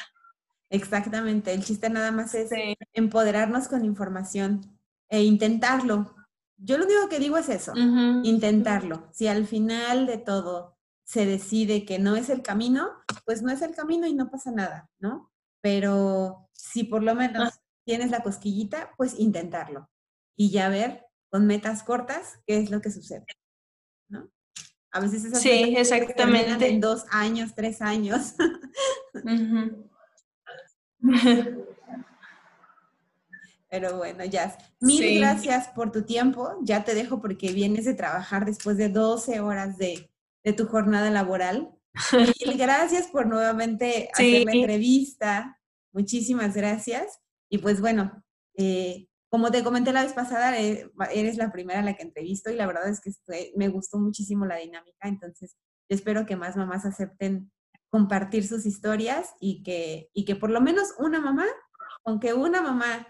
[0.70, 2.52] Exactamente, el chiste nada más es
[2.94, 6.16] empoderarnos con información e intentarlo.
[6.58, 9.10] Yo lo único que digo es eso, intentarlo.
[9.14, 12.92] Si al final de todo se decide que no es el camino,
[13.26, 15.32] pues no es el camino y no pasa nada, ¿no?
[15.62, 17.62] Pero si por lo menos ah.
[17.86, 19.90] tienes la cosquillita, pues intentarlo
[20.36, 23.26] y ya ver con metas cortas qué es lo que sucede,
[24.10, 24.30] ¿no?
[24.92, 26.68] A veces esas sí, exactamente.
[26.68, 28.36] en dos años, tres años.
[33.70, 34.58] Pero bueno, ya.
[34.82, 36.58] Mil gracias por tu tiempo.
[36.62, 40.12] Ya te dejo porque vienes de trabajar después de 12 horas de,
[40.44, 41.72] de tu jornada laboral.
[42.12, 45.61] Mil gracias por nuevamente hacer la entrevista.
[45.94, 47.20] Muchísimas gracias.
[47.50, 48.24] Y pues bueno,
[48.58, 52.52] eh, como te comenté la vez pasada, eh, eres la primera a la que entrevisto
[52.52, 53.12] y la verdad es que
[53.56, 55.08] me gustó muchísimo la dinámica.
[55.08, 55.56] Entonces,
[55.90, 57.52] yo espero que más mamás acepten
[57.90, 61.46] compartir sus historias y que, y que por lo menos una mamá,
[62.06, 63.08] aunque una mamá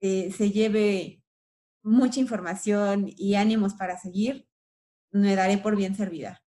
[0.00, 1.22] eh, se lleve
[1.84, 4.46] mucha información y ánimos para seguir,
[5.12, 6.41] me daré por bien servida.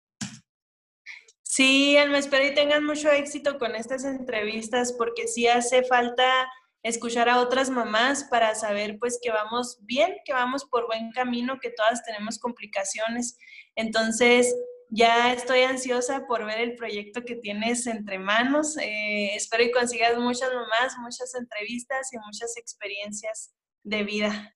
[1.56, 6.46] Sí, Alma, espero y tengan mucho éxito con estas entrevistas porque sí hace falta
[6.82, 11.58] escuchar a otras mamás para saber pues que vamos bien, que vamos por buen camino,
[11.58, 13.38] que todas tenemos complicaciones.
[13.74, 14.54] Entonces,
[14.90, 18.76] ya estoy ansiosa por ver el proyecto que tienes entre manos.
[18.76, 24.54] Eh, espero y consigas muchas mamás, muchas entrevistas y muchas experiencias de vida.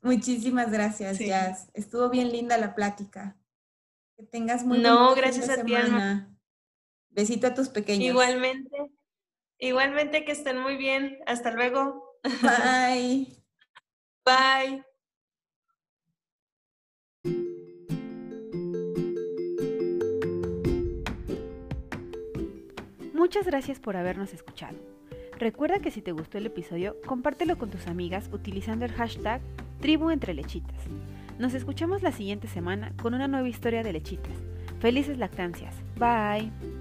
[0.00, 1.68] Muchísimas gracias, Jazz.
[1.74, 3.36] Estuvo bien linda la plática.
[4.18, 6.28] Que tengas muy No, gracias a ti, Alma.
[7.10, 8.10] Besito a tus pequeños.
[8.10, 8.90] Igualmente.
[9.58, 11.18] Igualmente que estén muy bien.
[11.24, 12.18] Hasta luego.
[12.42, 13.28] Bye.
[14.26, 14.84] Bye.
[23.14, 24.76] Muchas gracias por habernos escuchado.
[25.38, 29.40] Recuerda que si te gustó el episodio, compártelo con tus amigas utilizando el hashtag
[29.80, 30.82] Tribu entre Lechitas.
[31.38, 34.36] Nos escuchamos la siguiente semana con una nueva historia de lechitas.
[34.80, 35.74] Felices lactancias.
[35.96, 36.77] Bye.